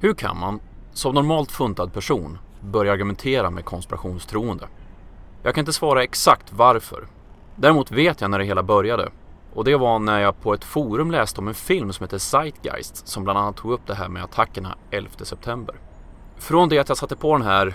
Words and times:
Hur 0.00 0.14
kan 0.14 0.38
man, 0.38 0.60
som 0.92 1.14
normalt 1.14 1.52
funtad 1.52 1.92
person, 1.92 2.38
börja 2.60 2.92
argumentera 2.92 3.50
med 3.50 3.64
konspirationstroende? 3.64 4.68
Jag 5.42 5.54
kan 5.54 5.62
inte 5.62 5.72
svara 5.72 6.02
exakt 6.02 6.52
varför. 6.52 7.06
Däremot 7.56 7.90
vet 7.90 8.20
jag 8.20 8.30
när 8.30 8.38
det 8.38 8.44
hela 8.44 8.62
började. 8.62 9.10
Och 9.54 9.64
det 9.64 9.76
var 9.76 9.98
när 9.98 10.20
jag 10.20 10.40
på 10.40 10.54
ett 10.54 10.64
forum 10.64 11.10
läste 11.10 11.40
om 11.40 11.48
en 11.48 11.54
film 11.54 11.92
som 11.92 12.04
heter 12.04 12.18
Zeitgeist 12.18 13.08
som 13.08 13.24
bland 13.24 13.38
annat 13.38 13.56
tog 13.56 13.72
upp 13.72 13.86
det 13.86 13.94
här 13.94 14.08
med 14.08 14.24
attackerna 14.24 14.74
11 14.90 15.10
september. 15.22 15.76
Från 16.36 16.68
det 16.68 16.78
att 16.78 16.88
jag 16.88 16.98
satte 16.98 17.16
på 17.16 17.36
den 17.36 17.46
här, 17.46 17.74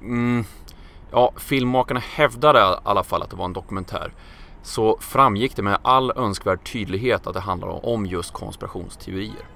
mm, 0.00 0.44
ja, 1.10 1.32
filmmakarna 1.36 2.00
hävdade 2.00 2.58
i 2.58 2.76
alla 2.84 3.04
fall 3.04 3.22
att 3.22 3.30
det 3.30 3.36
var 3.36 3.44
en 3.44 3.52
dokumentär, 3.52 4.12
så 4.62 4.98
framgick 5.00 5.56
det 5.56 5.62
med 5.62 5.78
all 5.82 6.12
önskvärd 6.16 6.72
tydlighet 6.72 7.26
att 7.26 7.34
det 7.34 7.40
handlar 7.40 7.86
om 7.86 8.06
just 8.06 8.32
konspirationsteorier. 8.32 9.53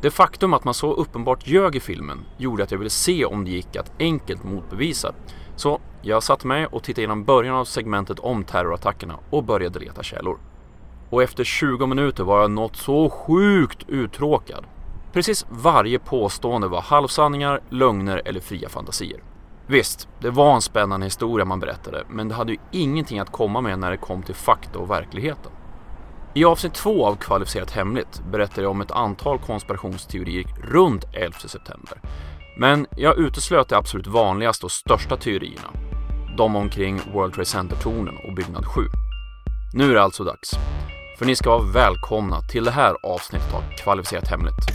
Det 0.00 0.10
faktum 0.10 0.54
att 0.54 0.64
man 0.64 0.74
så 0.74 0.92
uppenbart 0.92 1.46
ljög 1.46 1.76
i 1.76 1.80
filmen 1.80 2.24
gjorde 2.36 2.62
att 2.62 2.70
jag 2.70 2.78
ville 2.78 2.90
se 2.90 3.24
om 3.24 3.44
det 3.44 3.50
gick 3.50 3.76
att 3.76 3.92
enkelt 3.98 4.44
motbevisa. 4.44 5.12
Så 5.56 5.80
jag 6.02 6.22
satte 6.22 6.46
mig 6.46 6.66
och 6.66 6.82
tittade 6.82 7.00
igenom 7.00 7.24
början 7.24 7.56
av 7.56 7.64
segmentet 7.64 8.18
om 8.18 8.44
terrorattackerna 8.44 9.18
och 9.30 9.44
började 9.44 9.78
leta 9.78 10.02
källor. 10.02 10.38
Och 11.10 11.22
efter 11.22 11.44
20 11.44 11.86
minuter 11.86 12.24
var 12.24 12.40
jag 12.40 12.50
något 12.50 12.76
så 12.76 13.10
sjukt 13.10 13.88
uttråkad. 13.88 14.64
Precis 15.12 15.46
varje 15.50 15.98
påstående 15.98 16.68
var 16.68 16.80
halvsanningar, 16.80 17.60
lögner 17.68 18.22
eller 18.24 18.40
fria 18.40 18.68
fantasier. 18.68 19.20
Visst, 19.66 20.08
det 20.20 20.30
var 20.30 20.54
en 20.54 20.62
spännande 20.62 21.06
historia 21.06 21.44
man 21.44 21.60
berättade, 21.60 22.04
men 22.08 22.28
det 22.28 22.34
hade 22.34 22.52
ju 22.52 22.58
ingenting 22.70 23.18
att 23.18 23.32
komma 23.32 23.60
med 23.60 23.78
när 23.78 23.90
det 23.90 23.96
kom 23.96 24.22
till 24.22 24.34
fakta 24.34 24.78
och 24.78 24.90
verkligheten. 24.90 25.52
I 26.36 26.44
avsnitt 26.44 26.74
två 26.74 27.06
av 27.06 27.16
Kvalificerat 27.16 27.70
Hemligt 27.70 28.22
berättar 28.32 28.62
jag 28.62 28.70
om 28.70 28.80
ett 28.80 28.90
antal 28.90 29.38
konspirationsteorier 29.38 30.46
runt 30.62 31.04
11 31.12 31.38
september. 31.38 32.00
Men 32.58 32.86
jag 32.96 33.18
uteslöt 33.18 33.68
de 33.68 33.74
absolut 33.74 34.06
vanligaste 34.06 34.66
och 34.66 34.72
största 34.72 35.16
teorierna. 35.16 35.70
De 36.36 36.56
omkring 36.56 37.00
World 37.14 37.34
Trade 37.34 37.46
Center-tornen 37.46 38.14
och 38.28 38.34
byggnad 38.34 38.64
7. 38.66 38.80
Nu 39.74 39.90
är 39.90 39.94
det 39.94 40.02
alltså 40.02 40.24
dags. 40.24 40.50
För 41.18 41.26
ni 41.26 41.36
ska 41.36 41.50
vara 41.50 41.72
välkomna 41.72 42.40
till 42.40 42.64
det 42.64 42.70
här 42.70 42.96
avsnittet 43.02 43.54
av 43.54 43.62
Kvalificerat 43.82 44.28
Hemligt. 44.28 44.66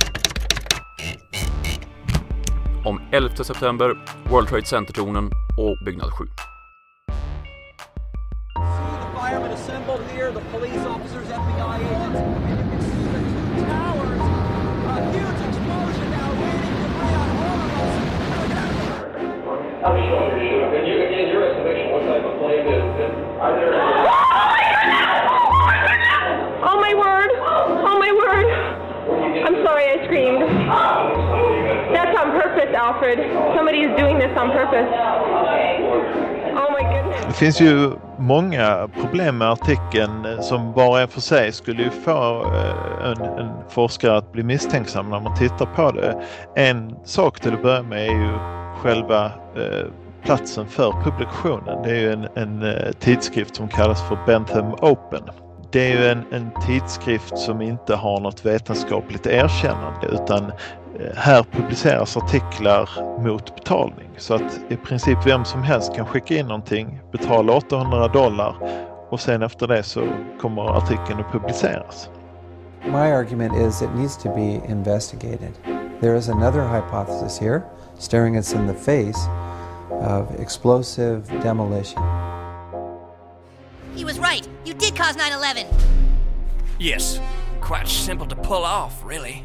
Om 2.85 3.01
11 3.11 3.35
september, 3.35 4.05
World 4.31 4.47
Trade 4.47 4.65
Center-tornen 4.65 5.31
och 5.57 5.85
byggnad 5.85 6.11
7. 6.11 6.25
I'm 19.83 19.97
sure, 19.97 20.29
sure. 20.37 20.75
And 20.77 20.87
you, 20.87 20.93
again, 21.01 21.27
your 21.33 21.41
estimation, 21.41 21.89
what 21.89 22.05
type 22.05 22.21
of 22.21 22.37
plane 22.37 22.67
is, 22.69 22.85
are 23.41 23.53
there? 23.57 23.73
Oh 26.69 26.77
my 26.85 26.93
word! 26.93 27.31
Oh 27.89 27.97
my 27.97 28.11
word! 28.21 28.47
I'm 29.41 29.57
sorry 29.65 29.85
I 29.89 30.05
screamed. 30.05 30.43
That's 31.95 32.15
on 32.21 32.29
purpose, 32.31 32.75
Alfred. 32.75 33.17
Somebody 33.55 33.79
is 33.79 33.97
doing 33.97 34.19
this 34.19 34.29
on 34.37 34.51
purpose. 34.51 34.89
Oh 36.61 36.69
my 36.69 36.83
goodness. 36.83 37.25
Det 37.27 37.33
finns 37.33 37.61
ju 37.61 37.91
många 38.17 38.89
problem 39.01 39.37
med 39.37 39.51
artikeln 39.51 40.43
som 40.43 40.73
var 40.73 41.07
för 41.07 41.21
sig 41.21 41.51
skulle 41.51 41.83
ju 41.83 41.89
få 41.89 42.43
eh, 42.43 43.11
en, 43.11 43.21
en, 43.39 43.51
forskare 43.69 44.17
att 44.17 44.31
bli 44.31 44.43
misstänksam 44.43 45.09
när 45.09 45.19
man 45.19 45.35
tittar 45.35 45.65
på 45.65 45.91
det. 45.91 46.21
En 46.55 46.95
sak 47.03 47.39
till 47.39 47.53
att 47.53 47.61
börja 47.61 47.83
med 47.83 48.07
är 48.07 48.11
ju 48.11 48.60
själva 48.81 49.25
eh, 49.55 49.85
platsen 50.23 50.67
för 50.67 50.91
publikationen. 51.03 51.83
Det 51.83 51.89
är 51.89 51.99
ju 51.99 52.11
en, 52.11 52.27
en 52.35 52.63
eh, 52.63 52.91
tidskrift 52.91 53.55
som 53.55 53.67
kallas 53.67 54.07
för 54.07 54.17
Bentham 54.25 54.73
Open. 54.73 55.23
Det 55.71 55.91
är 55.91 55.97
ju 55.99 56.07
en, 56.07 56.23
en 56.31 56.51
tidskrift 56.67 57.37
som 57.37 57.61
inte 57.61 57.95
har 57.95 58.19
något 58.19 58.45
vetenskapligt 58.45 59.27
erkännande 59.27 60.07
utan 60.07 60.43
eh, 60.45 61.15
här 61.15 61.43
publiceras 61.51 62.17
artiklar 62.17 62.89
mot 63.23 63.55
betalning 63.55 64.09
så 64.17 64.33
att 64.33 64.59
i 64.69 64.75
princip 64.75 65.17
vem 65.25 65.45
som 65.45 65.63
helst 65.63 65.95
kan 65.95 66.05
skicka 66.05 66.35
in 66.35 66.47
någonting, 66.47 66.99
betala 67.11 67.53
800 67.53 68.07
dollar 68.07 68.55
och 69.09 69.19
sen 69.19 69.41
efter 69.41 69.67
det 69.67 69.83
så 69.83 70.03
kommer 70.41 70.77
artikeln 70.77 71.19
att 71.19 71.31
publiceras. 71.31 72.09
My 72.85 73.11
argument 73.11 73.57
is 73.57 73.81
it 73.81 73.89
needs 73.95 74.17
to 74.17 74.29
be 74.35 74.61
investigated. 74.71 75.53
There 76.01 76.17
is 76.17 76.29
another 76.29 76.67
hypothesis 76.67 77.39
here 77.39 77.61
staring 78.01 78.35
us 78.35 78.53
in 78.53 78.65
the 78.65 78.73
face 78.73 79.27
of 79.91 80.33
explosive 80.39 81.27
demolition. 81.41 82.01
He 83.93 84.03
was 84.03 84.17
right. 84.17 84.47
You 84.65 84.73
did 84.73 84.95
cause 84.95 85.15
9 85.15 85.31
11. 85.31 85.67
Yes, 86.79 87.19
quite 87.59 87.87
simple 87.87 88.25
to 88.25 88.35
pull 88.35 88.63
off, 88.63 89.03
really. 89.03 89.43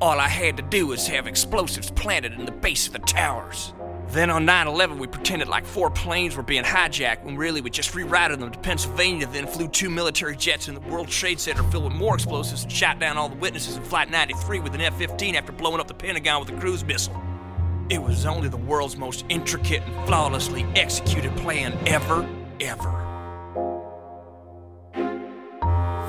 All 0.00 0.18
I 0.18 0.28
had 0.28 0.56
to 0.56 0.62
do 0.62 0.88
was 0.88 1.06
have 1.06 1.26
explosives 1.26 1.90
planted 1.90 2.32
in 2.32 2.44
the 2.46 2.52
base 2.52 2.88
of 2.88 2.94
the 2.94 2.98
towers. 3.00 3.72
Then 4.08 4.30
on 4.30 4.44
9 4.44 4.66
11, 4.66 4.98
we 4.98 5.06
pretended 5.06 5.46
like 5.46 5.64
four 5.64 5.90
planes 5.90 6.34
were 6.34 6.42
being 6.42 6.64
hijacked 6.64 7.24
when 7.24 7.36
really 7.36 7.60
we 7.60 7.70
just 7.70 7.92
rerouted 7.92 8.40
them 8.40 8.50
to 8.50 8.58
Pennsylvania, 8.58 9.26
then 9.26 9.46
flew 9.46 9.68
two 9.68 9.90
military 9.90 10.34
jets 10.34 10.66
in 10.66 10.74
the 10.74 10.80
World 10.80 11.08
Trade 11.08 11.38
Center 11.38 11.62
filled 11.64 11.84
with 11.84 11.92
more 11.92 12.14
explosives 12.14 12.64
and 12.64 12.72
shot 12.72 12.98
down 12.98 13.18
all 13.18 13.28
the 13.28 13.36
witnesses 13.36 13.76
in 13.76 13.84
Flight 13.84 14.10
93 14.10 14.60
with 14.60 14.74
an 14.74 14.80
F 14.80 14.96
15 14.98 15.36
after 15.36 15.52
blowing 15.52 15.78
up 15.78 15.86
the 15.86 15.94
Pentagon 15.94 16.40
with 16.40 16.50
a 16.50 16.58
cruise 16.58 16.84
missile. 16.84 17.22
It 17.90 18.02
was 18.02 18.26
only 18.26 18.50
the 18.50 18.56
world's 18.56 18.98
most 18.98 19.24
intricate 19.28 19.82
and 19.82 20.06
flawlessly 20.06 20.66
executed 20.74 21.36
plan 21.36 21.72
ever, 21.86 22.28
ever. 22.60 22.92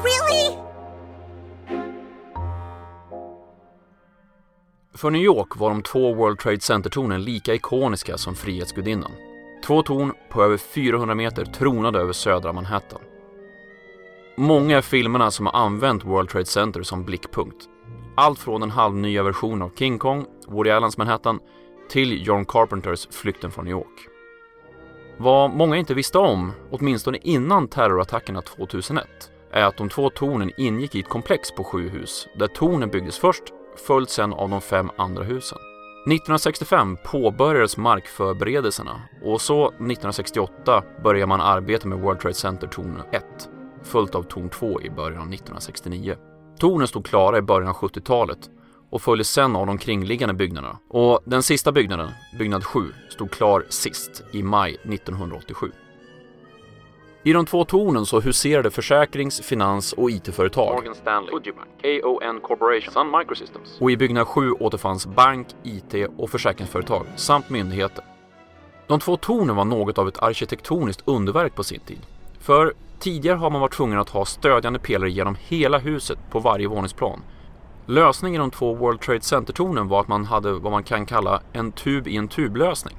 Really? 0.03 0.57
För 4.95 5.09
New 5.09 5.21
York 5.21 5.57
var 5.57 5.69
de 5.69 5.81
två 5.81 6.13
World 6.13 6.39
Trade 6.39 6.59
Center-tornen 6.61 7.23
lika 7.23 7.53
ikoniska 7.53 8.17
som 8.17 8.35
Frihetsgudinnan. 8.35 9.11
Två 9.65 9.81
torn 9.81 10.13
på 10.29 10.43
över 10.43 10.57
400 10.57 11.15
meter 11.15 11.45
tronade 11.45 11.99
över 11.99 12.13
södra 12.13 12.53
Manhattan. 12.53 13.01
Många 14.37 14.77
är 14.77 14.81
filmerna 14.81 15.31
som 15.31 15.45
har 15.45 15.53
använt 15.53 16.05
World 16.05 16.29
Trade 16.29 16.45
Center 16.45 16.83
som 16.83 17.03
blickpunkt. 17.03 17.69
Allt 18.15 18.39
från 18.39 18.61
den 18.61 18.71
halvnya 18.71 19.23
versionen 19.23 19.61
av 19.61 19.71
King 19.75 19.99
Kong, 19.99 20.25
Woody 20.47 20.69
Allens 20.69 20.97
Manhattan, 20.97 21.39
till 21.89 22.27
John 22.27 22.45
Carpenters 22.45 23.07
Flykten 23.11 23.51
från 23.51 23.65
New 23.65 23.71
York. 23.71 24.07
Vad 25.17 25.51
många 25.51 25.77
inte 25.77 25.93
visste 25.93 26.17
om, 26.17 26.51
åtminstone 26.71 27.17
innan 27.21 27.67
terrorattackerna 27.67 28.41
2001, 28.41 29.07
är 29.51 29.63
att 29.63 29.77
de 29.77 29.89
två 29.89 30.09
tornen 30.09 30.51
ingick 30.57 30.95
i 30.95 30.99
ett 30.99 31.09
komplex 31.09 31.51
på 31.51 31.63
sju 31.63 31.89
hus, 31.89 32.27
där 32.35 32.47
tornen 32.47 32.89
byggdes 32.89 33.17
först 33.17 33.43
följt 33.87 34.09
sen 34.09 34.33
av 34.33 34.49
de 34.49 34.61
fem 34.61 34.89
andra 34.97 35.23
husen. 35.23 35.57
1965 36.05 36.97
påbörjades 37.05 37.77
markförberedelserna 37.77 39.01
och 39.23 39.41
så 39.41 39.67
1968 39.67 40.83
började 41.03 41.25
man 41.25 41.41
arbeta 41.41 41.87
med 41.87 41.99
World 41.99 42.19
Trade 42.19 42.35
Center 42.35 42.67
torn 42.67 43.01
1, 43.11 43.23
följt 43.83 44.15
av 44.15 44.23
torn 44.23 44.49
2 44.49 44.81
i 44.81 44.89
början 44.89 45.21
av 45.21 45.33
1969. 45.33 46.15
Tornen 46.59 46.87
stod 46.87 47.05
klara 47.05 47.37
i 47.37 47.41
början 47.41 47.69
av 47.69 47.75
70-talet 47.75 48.49
och 48.89 49.01
följdes 49.01 49.29
sen 49.29 49.55
av 49.55 49.67
de 49.67 49.77
kringliggande 49.77 50.33
byggnaderna. 50.33 50.77
Och 50.87 51.19
den 51.25 51.43
sista 51.43 51.71
byggnaden, 51.71 52.09
byggnad 52.39 52.63
7, 52.65 52.79
stod 53.09 53.31
klar 53.31 53.65
sist 53.69 54.23
i 54.31 54.43
maj 54.43 54.73
1987. 54.73 55.71
I 57.23 57.33
de 57.33 57.45
två 57.45 57.65
tornen 57.65 58.05
så 58.05 58.19
huserade 58.19 58.69
försäkrings-, 58.69 59.43
finans 59.43 59.93
och 59.93 60.11
IT-företag. 60.11 60.75
Morgan 60.75 60.95
Stanley, 60.95 61.31
Fujibank, 61.31 61.69
AON 62.03 62.39
Corporation, 62.41 62.93
Sun 62.93 63.11
Microsystems. 63.19 63.77
Och 63.81 63.91
i 63.91 63.97
byggnad 63.97 64.27
7 64.27 64.51
återfanns 64.51 65.07
bank, 65.07 65.47
IT 65.63 66.09
och 66.17 66.29
försäkringsföretag 66.29 67.05
samt 67.15 67.49
myndigheter. 67.49 68.03
De 68.87 68.99
två 68.99 69.17
tornen 69.17 69.55
var 69.55 69.65
något 69.65 69.97
av 69.97 70.07
ett 70.07 70.23
arkitektoniskt 70.23 71.01
underverk 71.05 71.55
på 71.55 71.63
sin 71.63 71.79
tid. 71.79 72.01
För 72.39 72.73
tidigare 72.99 73.37
har 73.37 73.49
man 73.49 73.61
varit 73.61 73.73
tvungen 73.73 73.99
att 73.99 74.09
ha 74.09 74.25
stödjande 74.25 74.79
pelare 74.79 75.11
genom 75.11 75.35
hela 75.39 75.77
huset 75.77 76.19
på 76.31 76.39
varje 76.39 76.67
våningsplan. 76.67 77.21
Lösningen 77.89 78.41
i 78.41 78.43
de 78.43 78.51
två 78.51 78.73
World 78.73 79.01
Trade 79.01 79.21
Center-tornen 79.21 79.87
var 79.87 80.01
att 80.01 80.07
man 80.07 80.25
hade 80.25 80.53
vad 80.53 80.71
man 80.71 80.83
kan 80.83 81.05
kalla 81.05 81.41
en 81.53 81.71
tub 81.71 82.07
i 82.07 82.17
en 82.17 82.27
tublösning. 82.27 82.97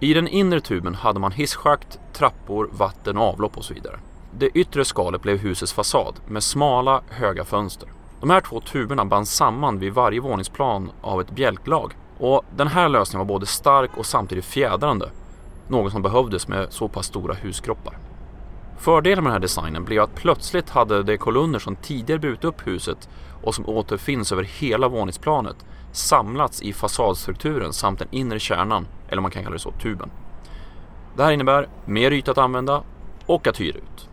I 0.00 0.14
den 0.14 0.28
inre 0.28 0.60
tuben 0.60 0.94
hade 0.94 1.20
man 1.20 1.32
hisschakt, 1.32 1.98
trappor, 2.12 2.70
vatten, 2.72 3.18
avlopp 3.18 3.56
och 3.56 3.64
så 3.64 3.74
vidare. 3.74 3.98
Det 4.38 4.48
yttre 4.48 4.84
skalet 4.84 5.22
blev 5.22 5.38
husets 5.38 5.72
fasad 5.72 6.14
med 6.26 6.42
smala, 6.42 7.02
höga 7.08 7.44
fönster. 7.44 7.88
De 8.20 8.30
här 8.30 8.40
två 8.40 8.60
tuberna 8.60 9.04
bands 9.04 9.30
samman 9.30 9.78
vid 9.78 9.92
varje 9.92 10.20
våningsplan 10.20 10.90
av 11.00 11.20
ett 11.20 11.30
bjälklag 11.30 11.92
och 12.18 12.44
den 12.56 12.68
här 12.68 12.88
lösningen 12.88 13.26
var 13.26 13.34
både 13.34 13.46
stark 13.46 13.90
och 13.96 14.06
samtidigt 14.06 14.44
fjädrande. 14.44 15.10
Något 15.68 15.92
som 15.92 16.02
behövdes 16.02 16.48
med 16.48 16.72
så 16.72 16.88
pass 16.88 17.06
stora 17.06 17.34
huskroppar. 17.34 17.98
Fördelen 18.78 19.24
med 19.24 19.30
den 19.30 19.34
här 19.34 19.40
designen 19.40 19.84
blev 19.84 20.02
att 20.02 20.14
plötsligt 20.14 20.70
hade 20.70 21.02
de 21.02 21.18
kolonner 21.18 21.58
som 21.58 21.76
tidigare 21.76 22.20
burit 22.20 22.44
upp 22.44 22.66
huset 22.66 23.08
och 23.42 23.54
som 23.54 23.68
återfinns 23.68 24.32
över 24.32 24.42
hela 24.42 24.88
våningsplanet 24.88 25.56
samlats 25.92 26.62
i 26.62 26.72
fasadstrukturen 26.72 27.72
samt 27.72 27.98
den 27.98 28.08
inre 28.10 28.38
kärnan, 28.38 28.86
eller 29.08 29.22
man 29.22 29.30
kan 29.30 29.42
kalla 29.42 29.54
det 29.54 29.60
så, 29.60 29.70
tuben. 29.70 30.10
Det 31.16 31.24
här 31.24 31.32
innebär 31.32 31.68
mer 31.84 32.10
yta 32.10 32.30
att 32.30 32.38
använda 32.38 32.82
och 33.26 33.46
att 33.46 33.60
hyra 33.60 33.78
ut. 33.78 34.08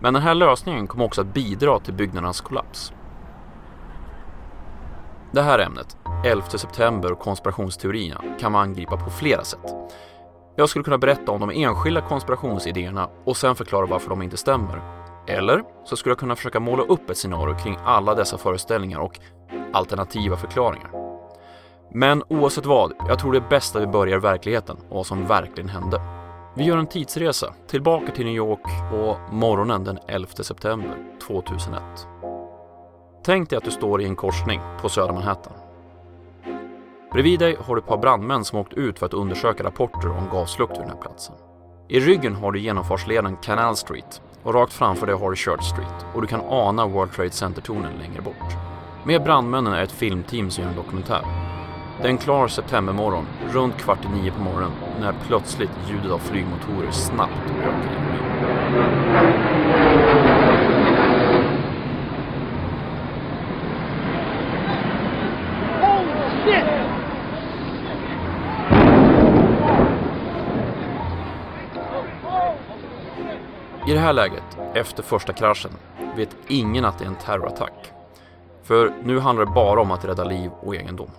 Men 0.00 0.14
den 0.14 0.22
här 0.22 0.34
lösningen 0.34 0.86
kommer 0.86 1.04
också 1.04 1.20
att 1.20 1.34
bidra 1.34 1.78
till 1.78 1.94
byggnadernas 1.94 2.40
kollaps. 2.40 2.92
Det 5.32 5.42
här 5.42 5.58
ämnet, 5.58 5.96
11 6.24 6.46
september 6.46 7.12
och 7.12 7.18
konspirationsteorierna, 7.18 8.20
kan 8.40 8.52
man 8.52 8.62
angripa 8.62 8.96
på 8.96 9.10
flera 9.10 9.44
sätt. 9.44 9.74
Jag 10.56 10.68
skulle 10.68 10.84
kunna 10.84 10.98
berätta 10.98 11.32
om 11.32 11.40
de 11.40 11.50
enskilda 11.50 12.00
konspirationsidéerna 12.00 13.08
och 13.24 13.36
sen 13.36 13.54
förklara 13.54 13.86
varför 13.86 14.10
de 14.10 14.22
inte 14.22 14.36
stämmer. 14.36 15.03
Eller 15.26 15.62
så 15.84 15.96
skulle 15.96 16.10
jag 16.10 16.18
kunna 16.18 16.36
försöka 16.36 16.60
måla 16.60 16.82
upp 16.82 17.10
ett 17.10 17.16
scenario 17.16 17.54
kring 17.54 17.78
alla 17.84 18.14
dessa 18.14 18.38
föreställningar 18.38 18.98
och 18.98 19.18
alternativa 19.72 20.36
förklaringar. 20.36 20.90
Men 21.90 22.22
oavsett 22.28 22.66
vad, 22.66 22.92
jag 23.08 23.18
tror 23.18 23.32
det 23.32 23.38
är 23.38 23.48
bäst 23.50 23.76
att 23.76 23.82
vi 23.82 23.86
börjar 23.86 24.16
i 24.16 24.20
verkligheten 24.20 24.76
och 24.88 24.96
vad 24.96 25.06
som 25.06 25.26
verkligen 25.26 25.68
hände. 25.68 26.00
Vi 26.56 26.64
gör 26.64 26.76
en 26.76 26.86
tidsresa 26.86 27.54
tillbaka 27.66 28.12
till 28.12 28.24
New 28.24 28.34
York 28.34 28.60
och 28.92 29.34
morgonen 29.34 29.84
den 29.84 29.98
11 30.08 30.28
september 30.28 30.96
2001. 31.26 31.82
Tänk 33.24 33.50
dig 33.50 33.56
att 33.56 33.64
du 33.64 33.70
står 33.70 34.02
i 34.02 34.04
en 34.04 34.16
korsning 34.16 34.60
på 34.80 34.88
södra 34.88 35.12
Manhattan. 35.12 35.52
Bredvid 37.12 37.38
dig 37.40 37.56
har 37.60 37.74
du 37.74 37.80
ett 37.80 37.86
par 37.86 37.98
brandmän 37.98 38.44
som 38.44 38.58
åkt 38.58 38.72
ut 38.72 38.98
för 38.98 39.06
att 39.06 39.14
undersöka 39.14 39.64
rapporter 39.64 40.10
om 40.10 40.28
gaslukt 40.32 40.72
vid 40.72 40.80
den 40.80 40.90
här 40.90 40.96
platsen. 40.96 41.34
I 41.88 42.00
ryggen 42.00 42.34
har 42.34 42.52
du 42.52 42.60
genomfartsleden 42.60 43.36
Canal 43.36 43.76
Street 43.76 44.22
och 44.44 44.54
rakt 44.54 44.72
framför 44.72 45.06
dig 45.06 45.16
har 45.16 45.30
du 45.30 45.36
Church 45.36 45.62
Street 45.64 46.06
och 46.14 46.20
du 46.22 46.26
kan 46.26 46.40
ana 46.40 46.86
World 46.86 47.12
Trade 47.12 47.30
Center-tornen 47.30 47.92
längre 47.98 48.22
bort. 48.22 48.56
Med 49.04 49.22
brandmännen 49.22 49.72
är 49.72 49.82
ett 49.82 49.92
filmteam 49.92 50.50
som 50.50 50.64
gör 50.64 50.70
en 50.70 50.76
dokumentär. 50.76 51.22
Det 52.00 52.04
är 52.04 52.10
en 52.10 52.18
klar 52.18 52.48
septembermorgon, 52.48 53.26
runt 53.50 53.76
kvart 53.76 54.04
i 54.04 54.08
nio 54.08 54.30
på 54.30 54.42
morgonen, 54.42 54.72
när 55.00 55.14
plötsligt 55.26 55.70
ljudet 55.88 56.12
av 56.12 56.18
flygmotorer 56.18 56.90
snabbt 56.90 57.50
ökar 57.58 57.92
i 57.92 58.06
volym. 58.06 59.53
I 73.86 73.92
det 73.92 73.98
här 73.98 74.12
läget, 74.12 74.58
efter 74.74 75.02
första 75.02 75.32
kraschen, 75.32 75.70
vet 76.16 76.36
ingen 76.48 76.84
att 76.84 76.98
det 76.98 77.04
är 77.04 77.08
en 77.08 77.14
terrorattack. 77.14 77.92
För 78.62 78.92
nu 79.02 79.18
handlar 79.18 79.44
det 79.44 79.52
bara 79.52 79.80
om 79.80 79.90
att 79.90 80.04
rädda 80.04 80.24
liv 80.24 80.50
och 80.60 80.76
egendom. 80.76 81.10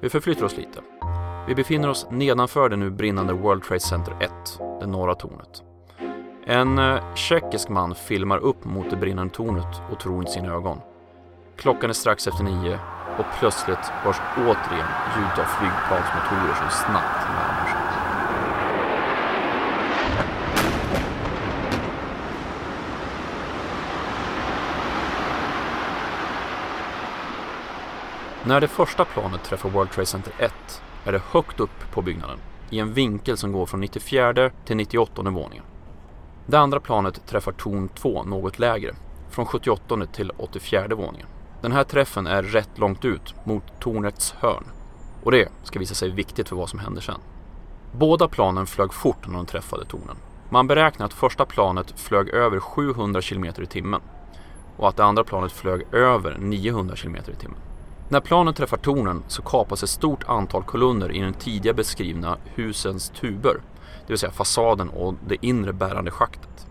Vi 0.00 0.08
förflyttar 0.08 0.44
oss 0.44 0.56
lite. 0.56 0.80
Vi 1.48 1.54
befinner 1.54 1.88
oss 1.88 2.06
nedanför 2.10 2.68
det 2.68 2.76
nu 2.76 2.90
brinnande 2.90 3.32
World 3.32 3.62
Trade 3.62 3.80
Center 3.80 4.16
1, 4.20 4.30
det 4.80 4.86
norra 4.86 5.14
tornet. 5.14 5.62
En 6.46 6.78
eh, 6.78 7.14
tjeckisk 7.14 7.68
man 7.68 7.94
filmar 7.94 8.38
upp 8.38 8.64
mot 8.64 8.90
det 8.90 8.96
brinnande 8.96 9.34
tornet 9.34 9.82
och 9.92 10.00
tror 10.00 10.18
inte 10.18 10.32
sina 10.32 10.52
ögon. 10.52 10.80
Klockan 11.56 11.90
är 11.90 11.94
strax 11.94 12.26
efter 12.26 12.44
nio 12.44 12.78
och 13.18 13.26
plötsligt 13.38 13.86
hörs 13.86 14.20
återigen 14.36 14.88
ljud 15.16 15.38
av 15.38 15.44
flygplansmotorer 15.44 16.54
som 16.54 16.70
snabbt 16.70 17.28
närmar 17.28 17.66
sig. 17.66 17.94
När 28.46 28.60
det 28.60 28.68
första 28.68 29.04
planet 29.04 29.44
träffar 29.44 29.68
World 29.68 29.90
Trade 29.90 30.06
Center 30.06 30.32
1 30.38 30.52
är 31.04 31.12
det 31.12 31.22
högt 31.30 31.60
upp 31.60 31.90
på 31.92 32.02
byggnaden 32.02 32.38
i 32.70 32.78
en 32.78 32.92
vinkel 32.92 33.36
som 33.36 33.52
går 33.52 33.66
från 33.66 33.80
94 33.80 34.50
till 34.64 34.76
98 34.76 35.22
våningen. 35.22 35.64
Det 36.46 36.58
andra 36.58 36.80
planet 36.80 37.26
träffar 37.26 37.52
torn 37.52 37.88
2 37.88 38.22
något 38.22 38.58
lägre, 38.58 38.94
från 39.30 39.46
78 39.46 40.06
till 40.06 40.32
84 40.36 40.88
våningen. 40.88 41.26
Den 41.62 41.72
här 41.72 41.84
träffen 41.84 42.26
är 42.26 42.42
rätt 42.42 42.78
långt 42.78 43.04
ut 43.04 43.34
mot 43.44 43.80
tornets 43.80 44.34
hörn 44.38 44.64
och 45.22 45.30
det 45.30 45.48
ska 45.62 45.78
visa 45.78 45.94
sig 45.94 46.10
viktigt 46.10 46.48
för 46.48 46.56
vad 46.56 46.68
som 46.68 46.78
händer 46.78 47.02
sen. 47.02 47.20
Båda 47.92 48.28
planen 48.28 48.66
flög 48.66 48.94
fort 48.94 49.26
när 49.26 49.36
de 49.36 49.46
träffade 49.46 49.84
tornen. 49.84 50.16
Man 50.50 50.66
beräknar 50.66 51.06
att 51.06 51.12
första 51.12 51.44
planet 51.44 52.00
flög 52.00 52.28
över 52.28 52.60
700 52.60 53.22
km 53.22 53.44
i 53.44 53.66
timmen 53.66 54.00
och 54.76 54.88
att 54.88 54.96
det 54.96 55.04
andra 55.04 55.24
planet 55.24 55.52
flög 55.52 55.86
över 55.92 56.36
900 56.38 56.96
km 56.96 57.16
i 57.16 57.34
timmen. 57.40 57.58
När 58.08 58.20
planet 58.20 58.56
träffar 58.56 58.76
tornen 58.76 59.22
så 59.28 59.42
kapas 59.42 59.82
ett 59.82 59.88
stort 59.88 60.24
antal 60.28 60.62
kolumner 60.62 61.12
i 61.12 61.20
den 61.20 61.34
tidigare 61.34 61.76
beskrivna 61.76 62.38
husens 62.44 63.10
tuber, 63.10 63.60
det 64.06 64.12
vill 64.12 64.18
säga 64.18 64.32
fasaden 64.32 64.88
och 64.88 65.14
det 65.26 65.46
inre 65.46 65.72
bärande 65.72 66.10
schaktet. 66.10 66.66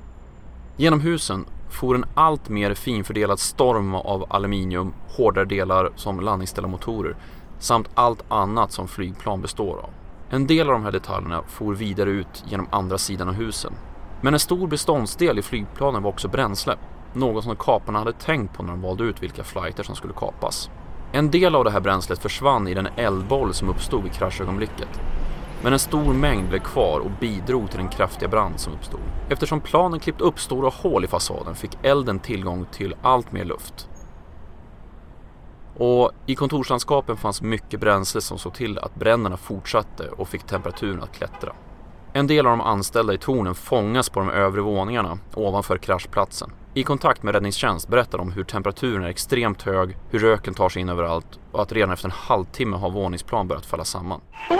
Genom 0.78 1.00
husen 1.00 1.46
for 1.70 1.96
en 1.96 2.06
allt 2.14 2.50
mer 2.50 2.74
finfördelad 2.74 3.40
storm 3.40 3.96
av 3.96 4.26
aluminium, 4.30 4.94
hårdare 5.10 5.46
delar 5.46 5.92
som 5.96 6.20
landningsställda 6.20 6.70
motorer 6.70 7.16
samt 7.60 7.90
allt 7.94 8.24
annat 8.28 8.72
som 8.72 8.88
flygplan 8.88 9.42
består 9.42 9.78
av. 9.78 9.90
En 10.30 10.48
del 10.48 10.68
av 10.68 10.74
de 10.74 10.84
här 10.84 10.92
detaljerna 10.92 11.42
for 11.48 11.74
vidare 11.74 12.10
ut 12.10 12.44
genom 12.48 12.68
andra 12.72 12.98
sidan 12.98 13.30
av 13.30 13.34
husen. 13.34 13.74
Men 14.22 14.34
en 14.34 14.40
stor 14.40 14.68
beståndsdel 14.68 15.40
i 15.40 15.42
flygplanen 15.42 16.04
var 16.04 16.10
också 16.10 16.28
bränsle, 16.28 16.76
något 17.14 17.44
som 17.44 17.56
kaparna 17.56 18.00
hade 18.00 18.14
tänkt 18.14 18.54
på 18.54 18.64
när 18.64 18.72
de 18.72 18.82
valde 18.82 19.04
ut 19.04 19.24
vilka 19.24 19.44
flighter 19.44 19.84
som 19.84 19.96
skulle 19.96 20.14
kapas. 20.14 20.70
En 21.16 21.32
del 21.32 21.56
av 21.56 21.64
det 21.64 21.72
här 21.72 21.80
bränslet 21.80 22.20
försvann 22.20 22.68
i 22.68 22.74
den 22.74 22.88
eldboll 22.98 23.54
som 23.54 23.70
uppstod 23.70 24.06
i 24.06 24.10
kraschögonblicket. 24.10 25.02
Men 25.64 25.74
en 25.74 25.80
stor 25.80 26.14
mängd 26.14 26.50
blev 26.50 26.60
kvar 26.60 27.00
och 27.00 27.12
bidrog 27.20 27.70
till 27.70 27.80
den 27.80 27.90
kraftiga 27.90 28.30
brand 28.30 28.60
som 28.60 28.74
uppstod. 28.74 29.00
Eftersom 29.30 29.62
planen 29.62 30.00
klippt 30.00 30.22
upp 30.22 30.40
stora 30.40 30.70
hål 30.70 31.04
i 31.04 31.08
fasaden 31.08 31.56
fick 31.56 31.78
elden 31.84 32.20
tillgång 32.20 32.66
till 32.72 32.96
allt 33.02 33.32
mer 33.32 33.46
luft. 33.46 33.90
Och 35.78 36.12
i 36.26 36.36
kontorslandskapen 36.36 37.18
fanns 37.18 37.42
mycket 37.42 37.80
bränsle 37.80 38.22
som 38.22 38.38
såg 38.38 38.54
till 38.54 38.80
att 38.80 38.96
bränderna 38.96 39.38
fortsatte 39.38 40.08
och 40.08 40.28
fick 40.28 40.44
temperaturen 40.44 41.04
att 41.04 41.16
klättra. 41.16 41.54
En 42.16 42.28
del 42.28 42.46
av 42.46 42.58
de 42.58 42.62
anställda 42.62 43.14
i 43.14 43.18
tornen 43.18 43.56
fångas 43.56 44.10
på 44.10 44.20
de 44.20 44.30
övre 44.30 44.62
våningarna 44.62 45.18
ovanför 45.34 45.78
kraschplatsen. 45.78 46.52
I 46.74 46.84
kontakt 46.84 47.24
med 47.24 47.34
räddningstjänst 47.34 47.88
berättar 47.88 48.18
de 48.18 48.32
hur 48.32 48.44
temperaturen 48.44 49.04
är 49.04 49.10
extremt 49.10 49.62
hög, 49.62 49.98
hur 50.10 50.20
röken 50.20 50.54
tar 50.54 50.70
sig 50.70 50.82
in 50.82 50.90
överallt 50.90 51.40
och 51.52 51.62
att 51.62 51.72
redan 51.72 51.92
efter 51.92 52.08
en 52.08 52.12
halvtimme 52.12 52.78
har 52.78 52.90
våningsplan 52.90 53.48
börjat 53.48 53.66
falla 53.66 53.86
samman. 53.86 54.22
Well, 54.50 54.58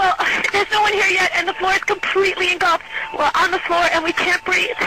there's 0.54 0.72
no 0.74 0.82
one 0.82 0.94
here 1.02 1.14
yet, 1.14 1.30
and 1.40 1.48
the 1.48 1.54
floor 1.54 1.72
is 1.72 1.84
completely 1.84 2.48
engulfed. 2.54 2.86
We're 3.18 3.46
on 3.46 3.52
the 3.52 3.60
floor 3.68 3.86
and 3.96 4.06
we 4.06 4.12
can't 4.12 4.44
breathe. 4.46 4.80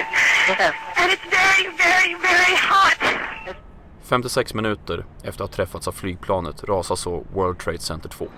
And 1.01 1.13
it's 1.13 1.27
very, 1.41 1.67
very, 1.85 2.15
very 2.15 2.57
hot. 2.71 3.17
56 4.03 4.55
minuter 4.55 5.05
efter 5.23 5.45
att 5.45 5.51
ha 5.51 5.57
träffats 5.57 5.89
av 5.89 5.93
flygplanet 5.93 6.65
rasar 6.65 6.97
så 6.97 7.25
World 7.35 7.59
Trade 7.59 7.79
Center 7.79 8.09
2. 8.09 8.29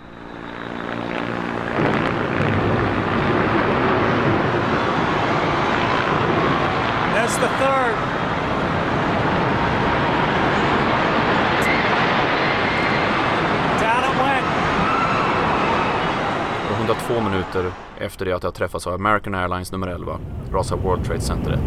The 7.40 7.48
third. 7.48 7.94
Down 13.80 14.04
it 14.04 14.14
went. 14.18 14.46
102 16.78 17.20
minuter 17.20 17.72
efter 17.98 18.24
det 18.24 18.32
att 18.32 18.42
jag 18.42 18.54
träffats 18.54 18.86
av 18.86 18.94
American 18.94 19.34
Airlines 19.34 19.72
nummer 19.72 19.86
11 19.86 20.20
rasar 20.52 20.76
World 20.76 21.04
Trade 21.04 21.20
Center 21.20 21.52
1. 21.52 21.58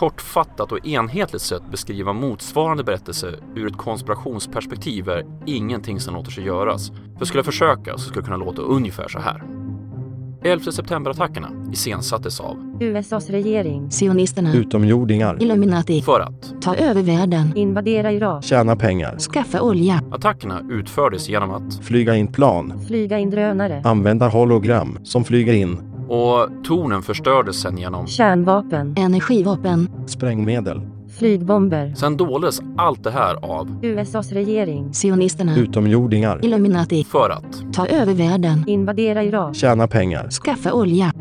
Kortfattat 0.00 0.72
och 0.72 0.86
enhetligt 0.86 1.42
sätt 1.42 1.62
beskriva 1.70 2.12
motsvarande 2.12 2.84
berättelse 2.84 3.34
ur 3.54 3.66
ett 3.66 3.76
konspirationsperspektiv 3.76 5.08
är 5.08 5.26
ingenting 5.46 6.00
som 6.00 6.14
låter 6.14 6.30
sig 6.30 6.44
göras. 6.44 6.92
För 7.18 7.24
skulle 7.24 7.38
jag 7.38 7.46
försöka 7.46 7.92
så 7.92 7.98
skulle 7.98 8.20
det 8.20 8.24
kunna 8.24 8.36
låta 8.36 8.62
ungefär 8.62 9.08
så 9.08 9.18
här. 9.18 9.42
11 10.44 10.72
september-attackerna 10.72 11.50
iscensattes 11.72 12.40
av 12.40 12.78
USAs 12.80 13.30
regering. 13.30 13.90
Sionisterna. 13.90 14.54
Utomjordingar. 14.54 15.42
Illuminati. 15.42 16.02
för 16.02 16.20
att 16.20 16.62
Ta 16.62 16.74
över 16.76 17.02
världen. 17.02 17.56
Invadera 17.56 18.12
Irak. 18.12 18.44
Tjäna 18.44 18.76
pengar. 18.76 19.18
Skaffa 19.18 19.60
olja. 19.60 20.02
attackerna 20.12 20.62
utfördes 20.70 21.28
genom 21.28 21.50
att 21.50 21.84
Flyga 21.84 22.14
in 22.14 22.32
plan. 22.32 22.84
Flyga 22.86 23.18
in 23.18 23.30
drönare. 23.30 23.82
Använda 23.84 24.28
hologram 24.28 24.98
som 25.04 25.24
flyger 25.24 25.52
in. 25.52 25.89
Och 26.10 26.48
tornen 26.64 27.02
förstördes 27.02 27.60
sen 27.60 27.78
genom... 27.78 28.06
Kärnvapen. 28.06 28.94
Energivapen. 28.98 29.88
Sprängmedel. 30.06 30.80
Flygbomber. 31.18 31.94
Sen 31.94 32.16
doldes 32.16 32.60
allt 32.76 33.04
det 33.04 33.10
här 33.10 33.34
av... 33.34 33.78
USAs 33.82 34.32
regering. 34.32 34.94
Sionisterna. 34.94 35.56
Utomjordingar. 35.56 36.44
Illuminati. 36.44 37.04
För 37.04 37.30
att... 37.30 37.74
Ta 37.74 37.86
över 37.86 38.14
världen. 38.14 38.64
Invadera 38.66 39.24
Irak. 39.24 39.56
Tjäna 39.56 39.88
pengar. 39.88 40.30
Skaffa 40.30 40.72
olja. 40.72 41.12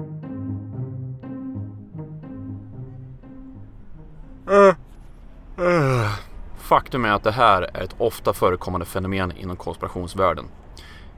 Faktum 6.58 7.05
är 7.05 7.12
att 7.12 7.24
det 7.24 7.31
här 7.31 7.62
är 7.62 7.84
ett 7.84 7.96
ofta 7.98 8.34
förekommande 8.34 8.86
fenomen 8.86 9.31
inom 9.38 9.55
konspirationsvärlden. 9.55 10.46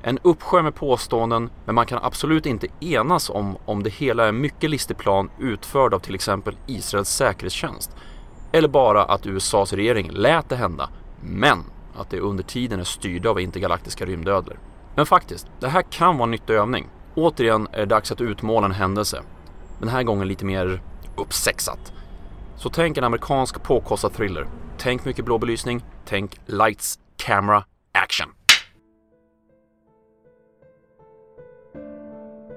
En 0.04 0.20
uppsjö 0.22 0.62
med 0.62 0.76
påståenden, 0.76 1.50
men 1.66 1.76
man 1.76 1.86
kan 1.86 2.00
absolut 2.04 2.46
inte 2.46 2.68
enas 2.80 3.30
om 3.30 3.58
om 3.66 3.84
det 3.84 3.90
hela 3.90 4.24
är 4.24 4.30
en 4.30 4.42
mycket 4.42 4.70
listig 4.70 4.98
plan 4.98 5.30
utförd 5.40 5.94
av 5.94 6.00
till 6.00 6.16
exempel 6.16 6.58
Israels 6.68 7.10
säkerhetstjänst. 7.10 7.96
Eller 8.52 8.68
bara 8.68 9.04
att 9.04 9.26
USAs 9.26 9.74
regering 9.74 10.10
lät 10.12 10.50
det 10.50 10.56
hända, 10.56 10.90
men 11.22 11.64
att 11.96 12.10
det 12.10 12.20
under 12.20 12.44
tiden 12.44 12.80
är 12.80 12.84
styrda 12.84 13.30
av 13.30 13.40
intergalaktiska 13.40 14.06
rymdödlor. 14.06 14.60
Men 14.96 15.06
faktiskt, 15.06 15.48
det 15.60 15.68
här 15.68 15.82
kan 15.82 16.18
vara 16.18 16.24
en 16.24 16.32
nyttig 16.32 16.54
övning. 16.54 16.88
Återigen 17.16 17.68
är 17.72 17.80
det 17.80 17.86
dags 17.86 18.12
att 18.12 18.22
utmåla 18.22 18.66
en 18.66 18.72
händelse. 18.72 19.22
Den 19.80 19.90
här 19.90 20.04
gången 20.04 20.28
lite 20.28 20.46
mer 20.46 20.82
uppsexat. 21.16 21.94
Så 22.58 22.70
tänk 22.70 22.98
en 22.98 23.04
amerikansk 23.04 23.64
påkostad 23.64 24.14
thriller. 24.14 24.48
Tänk 24.78 25.06
mycket 25.06 25.26
blå 25.26 25.38
belysning. 25.38 25.84
Tänk 26.06 26.40
lights, 26.46 27.00
camera, 27.18 27.64
action. 27.92 28.41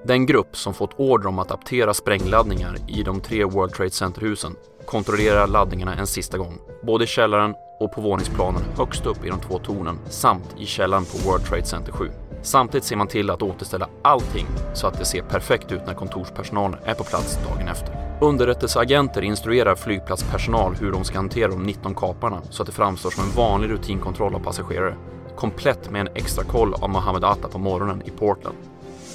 Den 0.07 0.25
grupp 0.25 0.57
som 0.57 0.73
fått 0.73 0.99
order 0.99 1.27
om 1.27 1.39
att 1.39 1.51
aptera 1.51 1.93
sprängladdningar 1.93 2.77
i 2.87 3.03
de 3.03 3.21
tre 3.21 3.45
World 3.45 3.73
Trade 3.73 3.91
Center-husen 3.91 4.55
kontrollerar 4.85 5.47
laddningarna 5.47 5.95
en 5.95 6.07
sista 6.07 6.37
gång, 6.37 6.57
både 6.83 7.03
i 7.03 7.07
källaren 7.07 7.55
och 7.79 7.91
på 7.91 8.01
våningsplanen 8.01 8.61
högst 8.77 9.05
upp 9.05 9.25
i 9.25 9.29
de 9.29 9.39
två 9.39 9.59
tornen 9.59 9.99
samt 10.09 10.55
i 10.59 10.65
källaren 10.65 11.05
på 11.05 11.29
World 11.29 11.45
Trade 11.45 11.65
Center 11.65 11.91
7. 11.91 12.09
Samtidigt 12.41 12.83
ser 12.83 12.95
man 12.95 13.07
till 13.07 13.29
att 13.29 13.41
återställa 13.41 13.89
allting 14.01 14.47
så 14.73 14.87
att 14.87 14.99
det 14.99 15.05
ser 15.05 15.21
perfekt 15.21 15.71
ut 15.71 15.81
när 15.87 15.93
kontorspersonalen 15.93 16.79
är 16.83 16.93
på 16.93 17.03
plats 17.03 17.39
dagen 17.49 17.67
efter. 17.67 18.17
Underrättelseagenter 18.21 19.21
instruerar 19.21 19.75
flygplatspersonal 19.75 20.75
hur 20.75 20.91
de 20.91 21.03
ska 21.03 21.17
hantera 21.17 21.47
de 21.47 21.63
19 21.63 21.95
kaparna 21.95 22.41
så 22.49 22.63
att 22.63 22.67
det 22.67 22.73
framstår 22.73 23.09
som 23.09 23.23
en 23.23 23.35
vanlig 23.35 23.69
rutinkontroll 23.69 24.35
av 24.35 24.39
passagerare. 24.39 24.95
Komplett 25.35 25.91
med 25.91 26.01
en 26.01 26.15
extra 26.15 26.43
koll 26.43 26.73
av 26.73 26.89
Mohammed 26.89 27.23
Atta 27.23 27.47
på 27.47 27.59
morgonen 27.59 28.01
i 28.05 28.09
Portland. 28.09 28.57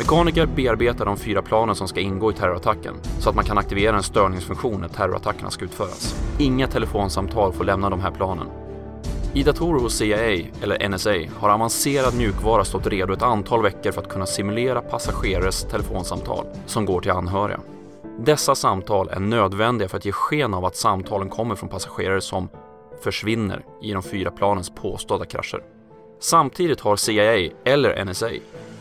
Mekaniker 0.00 0.47
bearbetar 0.47 1.04
de 1.04 1.16
fyra 1.16 1.42
planen 1.42 1.75
som 1.75 1.88
ska 1.88 2.00
ingå 2.00 2.30
i 2.30 2.35
terrorattacken 2.35 2.95
så 3.19 3.28
att 3.28 3.35
man 3.35 3.45
kan 3.45 3.59
aktivera 3.59 3.97
en 3.97 4.02
störningsfunktion 4.02 4.80
när 4.80 4.88
terrorattackerna 4.88 5.50
ska 5.50 5.64
utföras. 5.64 6.14
Inga 6.38 6.66
telefonsamtal 6.66 7.52
får 7.52 7.64
lämna 7.64 7.90
de 7.90 8.00
här 8.00 8.11
planen. 8.11 8.47
I 9.35 9.42
datorer 9.42 9.80
hos 9.80 9.97
CIA, 9.97 10.47
eller 10.62 10.88
NSA, 10.88 11.14
har 11.38 11.50
avancerad 11.50 12.14
mjukvara 12.14 12.64
stått 12.64 12.87
redo 12.87 13.12
ett 13.12 13.23
antal 13.23 13.62
veckor 13.62 13.90
för 13.92 14.02
att 14.02 14.09
kunna 14.09 14.26
simulera 14.26 14.80
passagerares 14.80 15.64
telefonsamtal 15.64 16.47
som 16.66 16.85
går 16.85 17.00
till 17.00 17.11
anhöriga. 17.11 17.61
Dessa 18.19 18.54
samtal 18.54 19.09
är 19.09 19.21
nödvändiga 19.21 19.88
för 19.88 19.97
att 19.97 20.04
ge 20.04 20.12
sken 20.12 20.54
av 20.54 20.64
att 20.64 20.76
samtalen 20.76 21.28
kommer 21.28 21.54
från 21.54 21.69
passagerare 21.69 22.21
som 22.21 22.49
försvinner 23.02 23.64
i 23.83 23.92
de 23.92 24.02
fyra 24.02 24.30
planens 24.30 24.71
påstådda 24.71 25.25
krascher. 25.25 25.62
Samtidigt 26.21 26.80
har 26.80 26.97
CIA, 26.97 27.50
eller 27.64 28.04
NSA, 28.04 28.30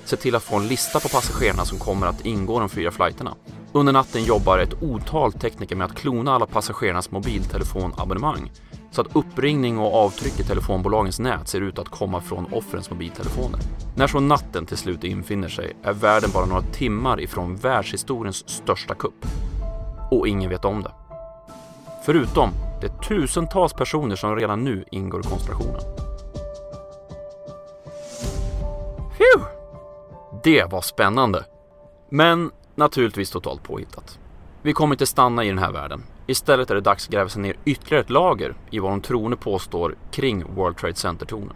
sett 0.09 0.19
till 0.19 0.35
att 0.35 0.43
få 0.43 0.55
en 0.55 0.67
lista 0.67 0.99
på 0.99 1.09
passagerarna 1.09 1.65
som 1.65 1.79
kommer 1.79 2.07
att 2.07 2.25
ingå 2.25 2.59
de 2.59 2.69
fyra 2.69 2.91
flighterna. 2.91 3.35
Under 3.71 3.93
natten 3.93 4.23
jobbar 4.23 4.59
ett 4.59 4.83
otal 4.83 5.33
tekniker 5.33 5.75
med 5.75 5.85
att 5.85 5.95
klona 5.95 6.33
alla 6.35 6.45
passagerarnas 6.45 7.11
mobiltelefonabonnemang 7.11 8.51
så 8.91 9.01
att 9.01 9.15
uppringning 9.15 9.77
och 9.77 9.95
avtryck 9.95 10.39
i 10.39 10.43
telefonbolagens 10.43 11.19
nät 11.19 11.47
ser 11.47 11.61
ut 11.61 11.79
att 11.79 11.89
komma 11.89 12.21
från 12.21 12.53
offrens 12.53 12.89
mobiltelefoner. 12.89 13.59
När 13.95 14.07
så 14.07 14.19
natten 14.19 14.65
till 14.65 14.77
slut 14.77 15.03
infinner 15.03 15.49
sig 15.49 15.73
är 15.83 15.93
världen 15.93 16.29
bara 16.33 16.45
några 16.45 16.61
timmar 16.61 17.21
ifrån 17.21 17.55
världshistoriens 17.55 18.49
största 18.49 18.95
kupp. 18.95 19.25
Och 20.11 20.27
ingen 20.27 20.49
vet 20.49 20.65
om 20.65 20.83
det. 20.83 20.91
Förutom 22.05 22.51
de 22.81 22.89
tusentals 23.07 23.73
personer 23.73 24.15
som 24.15 24.35
redan 24.35 24.63
nu 24.63 24.85
ingår 24.91 25.19
i 25.19 25.23
konspirationen. 25.23 25.98
Det 30.43 30.71
var 30.71 30.81
spännande. 30.81 31.45
Men 32.09 32.51
naturligtvis 32.75 33.31
totalt 33.31 33.63
påhittat. 33.63 34.19
Vi 34.61 34.73
kommer 34.73 34.95
inte 34.95 35.05
stanna 35.05 35.43
i 35.43 35.47
den 35.47 35.57
här 35.57 35.71
världen. 35.71 36.03
Istället 36.27 36.71
är 36.71 36.75
det 36.75 36.81
dags 36.81 37.05
att 37.07 37.13
gräva 37.13 37.29
sig 37.29 37.41
ner 37.41 37.55
ytterligare 37.65 38.03
ett 38.03 38.09
lager 38.09 38.53
i 38.69 38.79
vad 38.79 38.91
de 38.91 39.01
troende 39.01 39.37
påstår 39.37 39.95
kring 40.11 40.55
World 40.55 40.77
Trade 40.77 40.95
Center-tornen. 40.95 41.55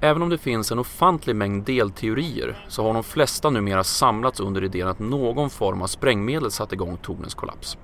Även 0.00 0.22
om 0.22 0.28
det 0.28 0.38
finns 0.38 0.72
en 0.72 0.78
ofantlig 0.78 1.36
mängd 1.36 1.64
delteorier 1.64 2.66
så 2.68 2.82
har 2.82 2.94
de 2.94 3.04
flesta 3.04 3.50
numera 3.50 3.84
samlats 3.84 4.40
under 4.40 4.64
idén 4.64 4.88
att 4.88 4.98
någon 4.98 5.50
form 5.50 5.82
av 5.82 5.86
sprängmedel 5.86 6.50
satte 6.50 6.74
igång 6.74 6.96
tornens 6.96 7.34
kollaps. 7.34 7.78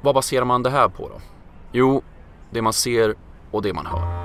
Vad 0.00 0.14
baserar 0.14 0.44
man 0.44 0.62
det 0.62 0.70
här 0.70 0.88
på 0.88 1.08
då? 1.08 1.20
Jo, 1.72 2.02
det 2.50 2.62
man 2.62 2.72
ser 2.72 3.14
och 3.50 3.62
det 3.62 3.72
man 3.72 3.86
hör. 3.86 4.21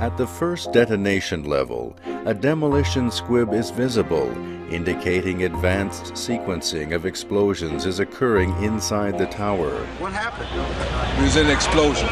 At 0.00 0.16
the 0.16 0.28
first 0.28 0.70
detonation 0.72 1.42
level, 1.42 1.96
a 2.24 2.32
demolition 2.32 3.10
squib 3.10 3.52
is 3.52 3.70
visible, 3.70 4.30
indicating 4.72 5.42
advanced 5.42 6.14
sequencing 6.14 6.94
of 6.94 7.04
explosions 7.04 7.84
is 7.84 7.98
occurring 7.98 8.50
inside 8.62 9.18
the 9.18 9.26
tower. 9.26 9.70
What 9.98 10.12
happened? 10.12 10.48
It 11.18 11.24
was 11.24 11.34
an 11.34 11.50
explosion. 11.50 12.08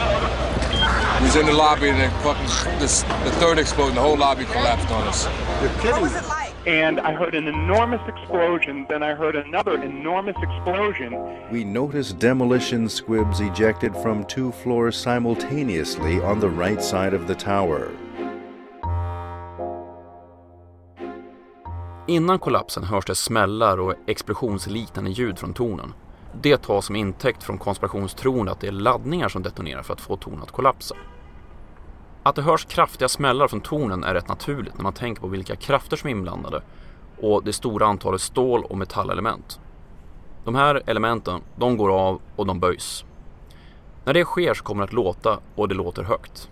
We 1.21 1.26
was 1.26 1.37
in 1.37 1.47
the 1.47 1.52
lobby 1.52 1.88
and 1.88 2.00
then 2.00 2.11
fucking 2.25 2.81
this, 2.81 3.02
the 3.02 3.31
third 3.38 3.61
explosion, 3.61 3.95
the 3.95 4.02
whole 4.02 4.16
lobby 4.16 4.47
collapsed 4.47 4.90
on 4.90 5.07
us. 5.07 5.25
You're 5.62 5.71
kidding. 5.81 5.93
What 5.93 6.02
was 6.02 6.16
it 6.16 6.26
like? 6.26 6.46
And 6.66 6.99
I 6.99 7.12
heard 7.12 7.35
an 7.37 7.46
enormous 7.46 8.00
explosion, 8.08 8.87
then 8.88 9.02
I 9.02 9.14
heard 9.14 9.37
another 9.37 9.85
enormous 9.85 10.37
explosion. 10.42 11.12
We 11.52 11.64
noticed 11.64 12.18
demolition 12.18 12.88
squibs 12.88 13.40
ejected 13.40 13.94
from 14.02 14.25
two 14.25 14.50
floors 14.52 14.96
simultaneously 14.96 16.20
on 16.20 16.40
the 16.40 16.49
right 16.49 16.82
side 16.82 17.14
of 17.14 17.26
the 17.28 17.35
tower. 17.35 17.88
Innan 22.08 22.38
kollapsen 22.38 22.85
hörs 22.85 23.04
det 23.04 23.14
smällar 23.14 23.80
och 23.80 23.94
explosionsliknande 24.06 25.11
ljud 25.11 25.38
från 25.38 25.54
tornen. 25.54 25.92
Det 26.42 26.56
tas 26.56 26.87
som 26.87 26.96
intäkt 26.96 27.42
från 27.42 27.58
konspirationstron 27.58 28.49
att 28.49 28.61
det 28.61 28.66
är 28.66 28.73
laddningar 28.73 29.28
som 29.28 29.42
detonerar 29.42 29.82
för 29.82 29.92
att 29.92 30.00
få 30.00 30.16
tornen 30.16 30.42
att 30.42 30.50
kollapsa. 30.50 30.94
Att 32.26 32.35
det 32.35 32.42
hörs 32.42 32.64
kraftiga 32.64 33.09
smällar 33.09 33.49
från 33.49 33.61
tornen 33.61 34.04
är 34.04 34.14
rätt 34.14 34.28
naturligt 34.28 34.75
när 34.75 34.83
man 34.83 34.92
tänker 34.92 35.21
på 35.21 35.28
vilka 35.28 35.56
krafter 35.56 35.97
som 35.97 36.09
är 36.09 36.11
inblandade 36.11 36.62
och 37.21 37.45
det 37.45 37.52
stora 37.52 37.87
antalet 37.87 38.21
stål 38.21 38.64
och 38.64 38.78
metallelement. 38.78 39.61
De 40.45 40.54
här 40.54 40.83
elementen, 40.87 41.40
de 41.56 41.76
går 41.76 41.90
av 41.90 42.21
och 42.37 42.47
de 42.47 42.61
böjs. 42.61 43.04
När 44.04 44.14
det 44.14 44.25
sker 44.25 44.54
så 44.54 44.64
kommer 44.64 44.80
det 44.80 44.85
att 44.85 44.92
låta 44.92 45.38
och 45.54 45.68
det 45.68 45.75
låter 45.75 46.02
högt. 46.02 46.50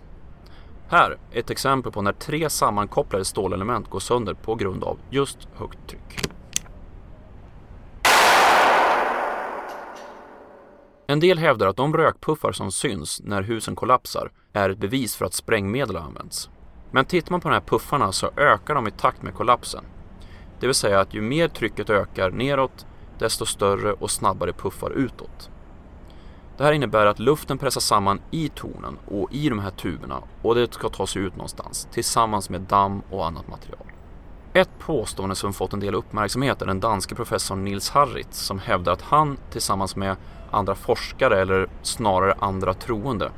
Här 0.87 1.17
är 1.31 1.39
ett 1.39 1.49
exempel 1.49 1.91
på 1.91 2.01
när 2.01 2.13
tre 2.13 2.49
sammankopplade 2.49 3.25
stålelement 3.25 3.89
går 3.89 3.99
sönder 3.99 4.33
på 4.33 4.55
grund 4.55 4.83
av 4.83 4.99
just 5.09 5.47
högt 5.55 5.87
tryck. 5.87 6.29
En 11.07 11.19
del 11.19 11.37
hävdar 11.37 11.67
att 11.67 11.77
de 11.77 11.97
rökpuffar 11.97 12.51
som 12.51 12.71
syns 12.71 13.21
när 13.23 13.41
husen 13.41 13.75
kollapsar 13.75 14.31
är 14.55 14.69
ett 14.69 14.77
bevis 14.77 15.15
för 15.15 15.25
att 15.25 15.33
sprängmedel 15.33 15.95
har 15.95 16.03
använts. 16.03 16.49
Men 16.91 17.05
tittar 17.05 17.31
man 17.31 17.41
på 17.41 17.49
de 17.49 17.53
här 17.53 17.61
puffarna 17.61 18.11
så 18.11 18.31
ökar 18.37 18.75
de 18.75 18.87
i 18.87 18.91
takt 18.91 19.21
med 19.21 19.33
kollapsen. 19.33 19.83
Det 20.59 20.67
vill 20.67 20.75
säga 20.75 20.99
att 20.99 21.13
ju 21.13 21.21
mer 21.21 21.47
trycket 21.47 21.89
ökar 21.89 22.31
neråt, 22.31 22.85
desto 23.19 23.45
större 23.45 23.93
och 23.93 24.11
snabbare 24.11 24.53
puffar 24.53 24.91
utåt. 24.91 25.49
Det 26.57 26.63
här 26.63 26.71
innebär 26.71 27.05
att 27.05 27.19
luften 27.19 27.57
pressas 27.57 27.85
samman 27.85 28.21
i 28.31 28.49
tornen 28.49 28.97
och 29.07 29.33
i 29.33 29.49
de 29.49 29.59
här 29.59 29.71
tuberna 29.71 30.21
och 30.41 30.55
det 30.55 30.73
ska 30.73 30.89
ta 30.89 31.07
sig 31.07 31.21
ut 31.21 31.35
någonstans 31.35 31.87
tillsammans 31.91 32.49
med 32.49 32.61
damm 32.61 33.01
och 33.09 33.25
annat 33.25 33.47
material. 33.47 33.85
Ett 34.53 34.79
påstående 34.79 35.35
som 35.35 35.53
fått 35.53 35.73
en 35.73 35.79
del 35.79 35.95
uppmärksamhet 35.95 36.61
är 36.61 36.65
den 36.65 36.79
danske 36.79 37.15
professorn 37.15 37.63
Nils 37.63 37.89
Harrit 37.89 38.33
som 38.33 38.59
hävdar 38.59 38.93
att 38.93 39.01
han 39.01 39.37
tillsammans 39.51 39.95
med 39.95 40.15
andra 40.51 40.75
forskare 40.75 41.41
eller 41.41 41.69
snarare 41.81 42.35
andra 42.39 42.73
troende 42.73 43.31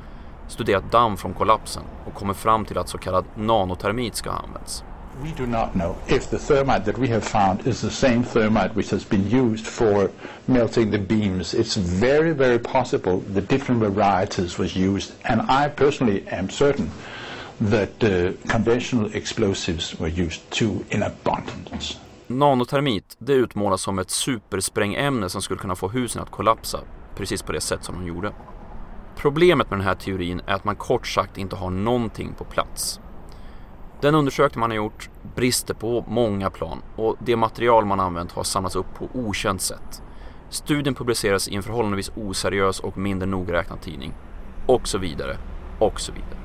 studerat 0.48 0.92
damm 0.92 1.16
från 1.16 1.34
kollapsen 1.34 1.82
och 2.06 2.14
kommer 2.14 2.34
fram 2.34 2.64
till 2.64 2.78
att 2.78 2.88
så 2.88 2.98
kallad 2.98 3.24
nanotermit 3.34 4.14
ska 4.14 4.30
ha 4.30 4.38
använts. 4.38 4.84
We 5.22 5.32
do 5.36 5.46
not 5.46 5.72
know 5.72 5.96
if 6.06 6.30
the 6.30 6.38
thermite 6.38 6.84
that 6.84 6.98
we 6.98 7.08
have 7.08 7.20
found 7.20 7.66
is 7.66 7.80
the 7.80 7.90
same 7.90 8.22
thermite 8.22 8.70
which 8.74 8.90
has 8.90 9.08
been 9.08 9.26
used 9.30 9.66
for 9.66 10.10
melting 10.46 10.92
the 10.92 10.98
beams. 10.98 11.54
It's 11.54 11.76
very, 11.76 12.32
very 12.32 12.58
possible 12.58 13.20
the 13.34 13.40
different 13.40 13.82
varieties 13.82 14.58
was 14.58 14.76
used, 14.76 15.12
and 15.22 15.40
I 15.40 15.68
personally 15.68 16.24
am 16.30 16.50
certain 16.50 16.90
that 17.70 18.04
uh, 18.04 18.32
conventional 18.52 19.10
explosives 19.14 19.98
were 19.98 20.22
used 20.22 20.50
too 20.50 20.84
in 20.90 21.02
abundance. 21.02 21.98
Nanotermit, 22.26 23.16
det 23.18 23.32
utmålas 23.32 23.82
som 23.82 23.98
ett 23.98 24.10
supersprängämne 24.10 25.28
som 25.28 25.42
skulle 25.42 25.60
kunna 25.60 25.76
få 25.76 25.88
husen 25.88 26.22
att 26.22 26.30
kollapsa, 26.30 26.80
precis 27.16 27.42
på 27.42 27.52
det 27.52 27.60
sätt 27.60 27.84
som 27.84 27.94
de 27.94 28.06
gjorde. 28.06 28.32
Problemet 29.18 29.70
med 29.70 29.78
den 29.78 29.86
här 29.86 29.94
teorin 29.94 30.40
är 30.46 30.54
att 30.54 30.64
man 30.64 30.76
kort 30.76 31.06
sagt 31.06 31.38
inte 31.38 31.56
har 31.56 31.70
någonting 31.70 32.34
på 32.38 32.44
plats. 32.44 33.00
Den 34.00 34.14
undersökning 34.14 34.60
man 34.60 34.70
har 34.70 34.76
gjort 34.76 35.10
brister 35.36 35.74
på 35.74 36.04
många 36.08 36.50
plan 36.50 36.82
och 36.96 37.16
det 37.18 37.36
material 37.36 37.84
man 37.84 38.00
använt 38.00 38.32
har 38.32 38.44
samlats 38.44 38.76
upp 38.76 38.94
på 38.94 39.08
okänt 39.14 39.62
sätt. 39.62 40.02
Studien 40.50 40.94
publiceras 40.94 41.48
i 41.48 41.54
en 41.54 41.62
förhållandevis 41.62 42.10
oseriös 42.16 42.80
och 42.80 42.98
mindre 42.98 43.28
nogräknad 43.28 43.80
tidning. 43.80 44.12
Och 44.66 44.88
så 44.88 44.98
vidare, 44.98 45.36
och 45.78 46.00
så 46.00 46.12
vidare. 46.12 46.38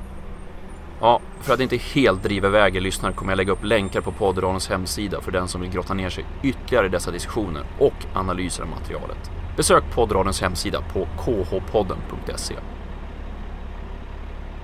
Ja, 1.01 1.22
för 1.42 1.53
att 1.53 1.60
inte 1.60 1.77
helt 1.77 2.24
driva 2.24 2.48
iväg 2.48 2.75
er 2.75 2.82
lyssnare 2.82 3.13
kommer 3.13 3.32
jag 3.32 3.38
lägga 3.38 3.51
upp 3.51 3.63
länkar 3.63 4.01
på 4.01 4.12
poddradions 4.12 4.70
hemsida 4.70 5.22
för 5.22 5.32
den 5.32 5.48
som 5.48 5.62
vill 5.62 5.72
grotta 5.72 5.94
ner 5.94 6.10
sig 6.10 6.25
ytterligare 6.44 6.86
i 6.86 6.89
dessa 6.89 7.12
diskussioner 7.12 7.63
och 7.80 8.06
analyser 8.13 8.63
av 8.63 8.70
materialet. 8.70 9.42
Besök 9.55 9.83
poddradions 9.95 10.41
hemsida 10.41 10.81
på 10.93 11.07
khpodden.se. 11.17 12.55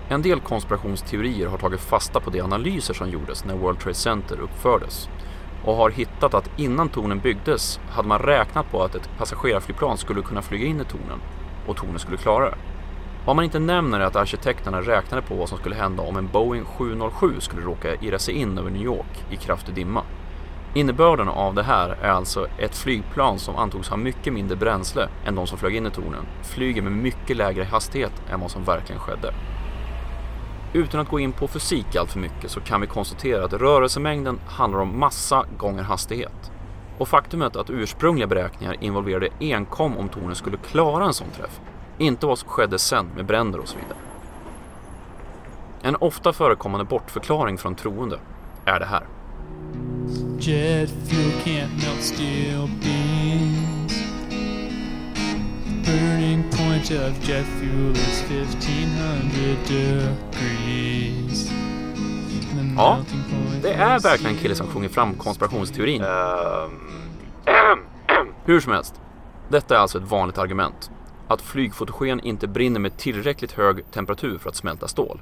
En 0.08 0.22
del 0.22 0.40
konspirationsteorier 0.40 1.48
har 1.48 1.58
tagit 1.58 1.80
fasta 1.80 2.20
på 2.20 2.30
de 2.30 2.42
analyser 2.42 2.94
som 2.94 3.10
gjordes 3.10 3.46
när 3.46 3.56
World 3.56 3.80
Trade 3.80 3.96
Center 3.96 4.40
uppfördes 4.40 5.10
och 5.66 5.76
har 5.76 5.90
hittat 5.90 6.34
att 6.34 6.50
innan 6.60 6.90
tornen 6.90 7.20
byggdes 7.20 7.80
hade 7.90 8.08
man 8.08 8.20
räknat 8.20 8.72
på 8.72 8.84
att 8.84 8.96
ett 8.96 9.10
passagerarflygplan 9.18 9.98
skulle 9.98 10.22
kunna 10.22 10.42
flyga 10.42 10.66
in 10.66 10.82
i 10.82 10.86
tornen 10.86 11.22
och 11.68 11.78
tornen 11.78 12.00
skulle 12.00 12.18
klara 12.18 12.50
det. 12.50 12.58
Vad 13.26 13.36
man 13.36 13.46
inte 13.46 13.60
nämner 13.60 14.00
är 14.00 14.06
att 14.06 14.16
arkitekterna 14.16 14.82
räknade 14.82 15.22
på 15.22 15.36
vad 15.36 15.50
som 15.50 15.58
skulle 15.58 15.76
hända 15.76 16.04
om 16.04 16.18
en 16.18 16.28
Boeing 16.28 16.66
707 16.66 17.34
skulle 17.40 17.62
råka 17.62 17.96
irra 17.96 18.20
sig 18.20 18.34
in 18.34 18.58
över 18.58 18.70
New 18.70 18.84
York 18.84 19.26
i 19.32 19.36
kraftig 19.36 19.76
dimma. 19.76 20.04
Innebörden 20.74 21.28
av 21.28 21.54
det 21.56 21.64
här 21.64 21.98
är 22.02 22.10
alltså 22.10 22.48
ett 22.58 22.76
flygplan 22.76 23.40
som 23.40 23.56
antogs 23.56 23.90
ha 23.90 23.98
mycket 23.98 24.34
mindre 24.34 24.58
bränsle 24.58 25.10
än 25.26 25.36
de 25.36 25.48
som 25.48 25.58
flög 25.58 25.76
in 25.76 25.86
i 25.86 25.92
tornen, 25.92 26.26
flyger 26.44 26.82
med 26.82 26.92
mycket 26.92 27.38
lägre 27.38 27.64
hastighet 27.64 28.12
än 28.32 28.40
vad 28.40 28.52
som 28.52 28.64
verkligen 28.64 29.02
skedde. 29.02 29.34
Utan 30.74 31.00
att 31.02 31.10
gå 31.10 31.20
in 31.20 31.32
på 31.32 31.48
fysik 31.48 31.96
allt 31.96 32.12
för 32.12 32.20
mycket 32.20 32.52
så 32.52 32.60
kan 32.60 32.82
vi 32.82 32.88
konstatera 32.88 33.46
att 33.46 33.54
rörelsemängden 33.54 34.40
handlar 34.48 34.80
om 34.80 35.00
massa 35.00 35.46
gånger 35.58 35.84
hastighet. 35.84 36.52
Och 36.98 37.08
faktumet 37.08 37.56
att 37.56 37.70
ursprungliga 37.70 38.28
beräkningar 38.28 38.76
involverade 38.80 39.30
enkom 39.40 39.98
om 39.98 40.10
tornen 40.10 40.36
skulle 40.36 40.58
klara 40.58 41.06
en 41.06 41.14
sån 41.14 41.30
träff, 41.30 41.60
inte 41.98 42.26
vad 42.26 42.40
som 42.40 42.50
skedde 42.50 42.80
sen 42.80 43.06
med 43.16 43.26
bränder 43.26 43.60
och 43.60 43.68
så 43.68 43.78
vidare. 43.78 43.98
En 45.82 45.96
ofta 45.96 46.34
förekommande 46.34 46.86
bortförklaring 46.86 47.58
från 47.58 47.76
troende 47.76 48.20
är 48.66 48.80
det 48.80 48.86
här. 48.86 49.04
Jet 50.40 50.90
fuel 50.90 51.32
can't 51.44 51.72
melt 51.82 52.04
steel 52.04 52.70
beams. 52.82 53.94
Burning 55.86 56.44
point 56.52 56.92
of 56.92 57.28
jet 57.28 57.46
fuel 57.46 57.92
is 57.92 58.22
1500 58.22 59.58
degrees. 59.68 61.50
The 61.50 61.56
Ja, 62.76 62.98
det 63.62 63.74
är 63.74 64.00
verkligen 64.00 64.36
en 64.36 64.42
kille 64.42 64.56
som 64.56 64.68
sjunger 64.68 64.90
fram 64.90 65.14
konspirationsteorin. 65.14 66.02
Hur 68.46 68.60
som 68.60 68.74
helst, 68.74 69.02
detta 69.50 69.76
är 69.76 69.80
alltså 69.80 69.98
ett 69.98 70.04
vanligt 70.04 70.38
argument. 70.38 70.92
Att 71.28 71.42
flygfotogen 71.42 72.20
inte 72.20 72.48
brinner 72.48 72.80
med 72.80 72.98
tillräckligt 72.98 73.52
hög 73.52 73.92
temperatur 73.92 74.38
för 74.38 74.50
att 74.50 74.56
smälta 74.56 74.88
stål. 74.88 75.22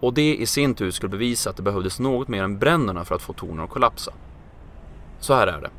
Och 0.00 0.14
det 0.14 0.36
i 0.36 0.46
sin 0.46 0.74
tur 0.74 0.90
skulle 0.90 1.10
bevisa 1.10 1.50
att 1.50 1.56
det 1.56 1.62
behövdes 1.62 2.00
något 2.00 2.28
mer 2.28 2.42
än 2.42 2.58
bränderna 2.58 3.04
för 3.04 3.14
att 3.14 3.22
få 3.22 3.32
tornen 3.32 3.64
att 3.64 3.70
kollapsa. 3.70 4.12
Så 5.20 5.34
här 5.34 5.46
är 5.46 5.60
det. 5.60 5.70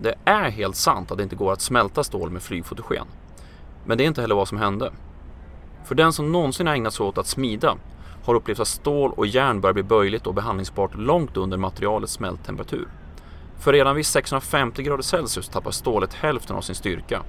Det 0.00 0.14
är 0.24 0.50
helt 0.50 0.76
sant 0.76 1.10
att 1.10 1.16
det 1.16 1.22
inte 1.22 1.36
går 1.36 1.52
att 1.52 1.60
smälta 1.60 2.04
stål 2.04 2.30
med 2.30 2.42
flygfotogen. 2.42 3.06
Men 3.84 3.98
det 3.98 4.04
är 4.04 4.08
inte 4.08 4.20
heller 4.20 4.34
vad 4.34 4.48
som 4.48 4.58
hände. 4.58 4.92
För 5.84 5.94
den 5.94 6.12
som 6.12 6.32
någonsin 6.32 6.66
har 6.66 6.74
ägnat 6.74 6.94
sig 6.94 7.06
åt 7.06 7.18
att 7.18 7.26
smida 7.26 7.76
har 8.24 8.34
upplevt 8.34 8.60
att 8.60 8.68
stål 8.68 9.12
och 9.16 9.26
järn 9.26 9.60
börjar 9.60 9.74
bli 9.74 9.82
böjligt 9.82 10.26
och 10.26 10.34
behandlingsbart 10.34 10.94
långt 10.94 11.36
under 11.36 11.56
materialets 11.56 12.12
smälttemperatur. 12.12 12.88
För 13.58 13.72
redan 13.72 13.96
vid 13.96 14.06
650 14.06 14.82
grader 14.82 15.02
Celsius 15.02 15.48
tappar 15.48 15.70
stålet 15.70 16.14
hälften 16.14 16.56
av 16.56 16.60
sin 16.60 16.74
styrka. 16.74 17.22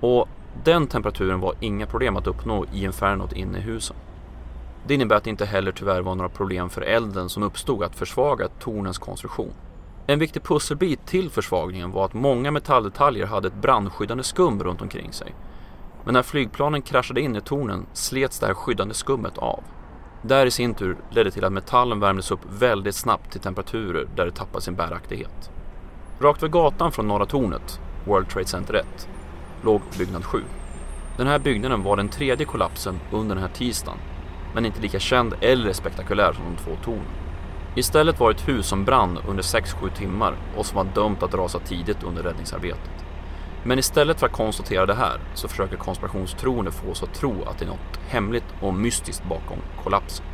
Och 0.00 0.28
den 0.64 0.86
temperaturen 0.86 1.40
var 1.40 1.54
inga 1.60 1.86
problem 1.86 2.16
att 2.16 2.26
uppnå 2.26 2.64
i 2.72 2.84
infernot 2.84 3.32
inne 3.32 3.58
i 3.58 3.60
husen. 3.60 3.96
Det 4.86 4.94
innebär 4.94 5.16
att 5.16 5.24
det 5.24 5.30
inte 5.30 5.46
heller 5.46 5.72
tyvärr 5.72 6.00
var 6.00 6.14
några 6.14 6.28
problem 6.28 6.70
för 6.70 6.82
elden 6.82 7.28
som 7.28 7.42
uppstod 7.42 7.82
att 7.82 7.96
försvaga 7.96 8.48
tornens 8.48 8.98
konstruktion. 8.98 9.52
En 10.06 10.18
viktig 10.18 10.42
pusselbit 10.42 11.06
till 11.06 11.30
försvagningen 11.30 11.90
var 11.90 12.04
att 12.04 12.14
många 12.14 12.50
metalldetaljer 12.50 13.26
hade 13.26 13.48
ett 13.48 13.62
brandskyddande 13.62 14.24
skum 14.24 14.62
runt 14.62 14.82
omkring 14.82 15.12
sig. 15.12 15.34
Men 16.04 16.14
när 16.14 16.22
flygplanen 16.22 16.82
kraschade 16.82 17.20
in 17.20 17.36
i 17.36 17.40
tornen 17.40 17.86
slets 17.92 18.38
det 18.38 18.46
här 18.46 18.54
skyddande 18.54 18.94
skummet 18.94 19.38
av. 19.38 19.60
Där 20.22 20.46
i 20.46 20.50
sin 20.50 20.74
tur 20.74 20.96
ledde 21.10 21.30
till 21.30 21.44
att 21.44 21.52
metallen 21.52 22.00
värmdes 22.00 22.30
upp 22.30 22.40
väldigt 22.58 22.94
snabbt 22.94 23.32
till 23.32 23.40
temperaturer 23.40 24.08
där 24.16 24.24
det 24.24 24.32
tappade 24.32 24.64
sin 24.64 24.74
bäraktighet. 24.74 25.50
Rakt 26.20 26.42
vid 26.42 26.50
gatan 26.50 26.92
från 26.92 27.08
Norra 27.08 27.26
tornet, 27.26 27.80
World 28.06 28.28
Trade 28.28 28.46
Center 28.46 28.74
1, 28.74 29.08
låg 29.62 29.80
byggnad 29.98 30.24
7. 30.24 30.42
Den 31.16 31.26
här 31.26 31.38
byggnaden 31.38 31.82
var 31.82 31.96
den 31.96 32.08
tredje 32.08 32.46
kollapsen 32.46 33.00
under 33.12 33.34
den 33.34 33.44
här 33.44 33.50
tisdagen, 33.54 33.98
men 34.54 34.66
inte 34.66 34.80
lika 34.80 34.98
känd 34.98 35.34
eller 35.40 35.72
spektakulär 35.72 36.32
som 36.32 36.44
de 36.44 36.62
två 36.62 36.70
tornen. 36.84 37.06
Istället 37.76 38.20
var 38.20 38.28
det 38.28 38.34
ett 38.34 38.48
hus 38.48 38.66
som 38.66 38.84
brann 38.84 39.18
under 39.28 39.42
6-7 39.42 39.94
timmar 39.94 40.36
och 40.56 40.66
som 40.66 40.76
var 40.76 40.84
dömt 40.94 41.22
att 41.22 41.34
rasa 41.34 41.58
tidigt 41.58 42.02
under 42.02 42.22
räddningsarbetet. 42.22 43.04
Men 43.64 43.78
istället 43.78 44.20
för 44.20 44.26
att 44.26 44.32
konstatera 44.32 44.86
det 44.86 44.94
här 44.94 45.20
så 45.34 45.48
försöker 45.48 45.76
konspirationstroende 45.76 46.70
få 46.70 46.90
oss 46.90 47.02
att 47.02 47.14
tro 47.14 47.42
att 47.44 47.58
det 47.58 47.64
är 47.64 47.68
något 47.68 48.00
hemligt 48.08 48.54
och 48.60 48.74
mystiskt 48.74 49.24
bakom 49.28 49.58
kollapsen. 49.82 50.26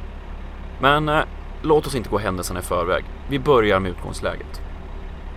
Men 0.80 1.08
eh, 1.08 1.22
låt 1.62 1.86
oss 1.86 1.94
inte 1.94 2.10
gå 2.10 2.18
händelserna 2.18 2.60
i 2.60 2.62
förväg. 2.62 3.04
Vi 3.28 3.38
börjar 3.38 3.80
med 3.80 3.90
utgångsläget. 3.90 4.60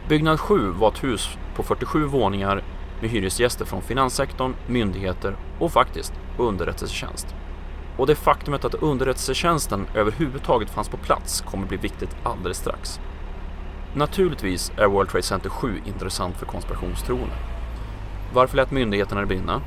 Byggnad 0.09 0.39
7 0.39 0.71
var 0.71 0.91
ett 0.91 1.03
hus 1.03 1.37
på 1.55 1.63
47 1.63 2.05
våningar 2.05 2.63
med 3.01 3.09
hyresgäster 3.09 3.65
från 3.65 3.81
finanssektorn, 3.81 4.55
myndigheter 4.67 5.35
och 5.59 5.71
faktiskt 5.71 6.13
underrättelsetjänst. 6.37 7.35
Och 7.97 8.07
det 8.07 8.15
faktumet 8.15 8.65
att 8.65 8.73
underrättelsetjänsten 8.73 9.87
överhuvudtaget 9.95 10.69
fanns 10.69 10.89
på 10.89 10.97
plats 10.97 11.41
kommer 11.41 11.67
bli 11.67 11.77
viktigt 11.77 12.15
alldeles 12.23 12.57
strax. 12.57 12.99
Naturligtvis 13.95 14.71
är 14.77 14.87
World 14.87 15.09
Trade 15.09 15.23
Center 15.23 15.49
7 15.49 15.81
intressant 15.85 16.37
för 16.37 16.45
konspirationstroende. 16.45 17.35
Varför 18.33 18.57
lät 18.57 18.71
myndigheterna 18.71 19.21
det 19.21 19.27
brinna? 19.27 19.61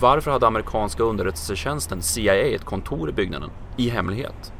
Varför 0.00 0.30
hade 0.30 0.46
amerikanska 0.46 1.02
underrättelsetjänsten 1.02 2.02
CIA 2.02 2.34
ett 2.34 2.64
kontor 2.64 3.08
i 3.08 3.12
byggnaden 3.12 3.50
i 3.76 3.88
hemlighet? 3.88 4.52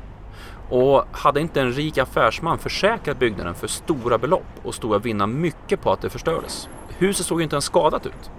Och 0.70 1.04
hade 1.12 1.40
inte 1.40 1.61
en 1.61 1.72
rik 1.72 1.98
affärsman 1.98 2.58
försäkrat 2.58 3.18
byggnaden 3.18 3.54
för 3.54 3.66
stora 3.66 4.18
belopp 4.18 4.61
och 4.62 4.74
stod 4.74 4.94
att 4.94 5.04
vinna 5.04 5.26
mycket 5.26 5.82
på 5.82 5.92
att 5.92 6.00
det 6.00 6.11
förstördes? 6.11 6.68
Huset 6.88 7.26
såg 7.26 7.40
ju 7.40 7.44
inte 7.44 7.56
ens 7.56 7.64
skadat 7.64 8.06
ut. 8.06 8.30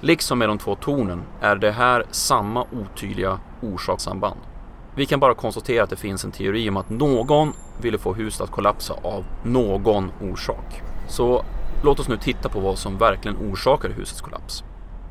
Liksom 0.00 0.38
med 0.38 0.48
de 0.48 0.58
två 0.58 0.74
tornen 0.74 1.22
är 1.40 1.56
det 1.56 1.70
här 1.70 2.04
samma 2.10 2.66
otydliga 2.72 3.38
orsakssamband. 3.62 4.40
Vi 4.94 5.06
kan 5.06 5.20
bara 5.20 5.34
konstatera 5.34 5.84
att 5.84 5.90
det 5.90 5.96
finns 5.96 6.24
en 6.24 6.32
teori 6.32 6.68
om 6.68 6.76
att 6.76 6.90
någon 6.90 7.52
ville 7.80 7.98
få 7.98 8.14
huset 8.14 8.40
att 8.40 8.50
kollapsa 8.50 8.94
av 9.02 9.24
någon 9.42 10.12
orsak. 10.20 10.82
Så 11.08 11.44
låt 11.82 12.00
oss 12.00 12.08
nu 12.08 12.16
titta 12.16 12.48
på 12.48 12.60
vad 12.60 12.78
som 12.78 12.98
verkligen 12.98 13.36
orsakade 13.36 13.94
husets 13.94 14.20
kollaps. 14.20 14.64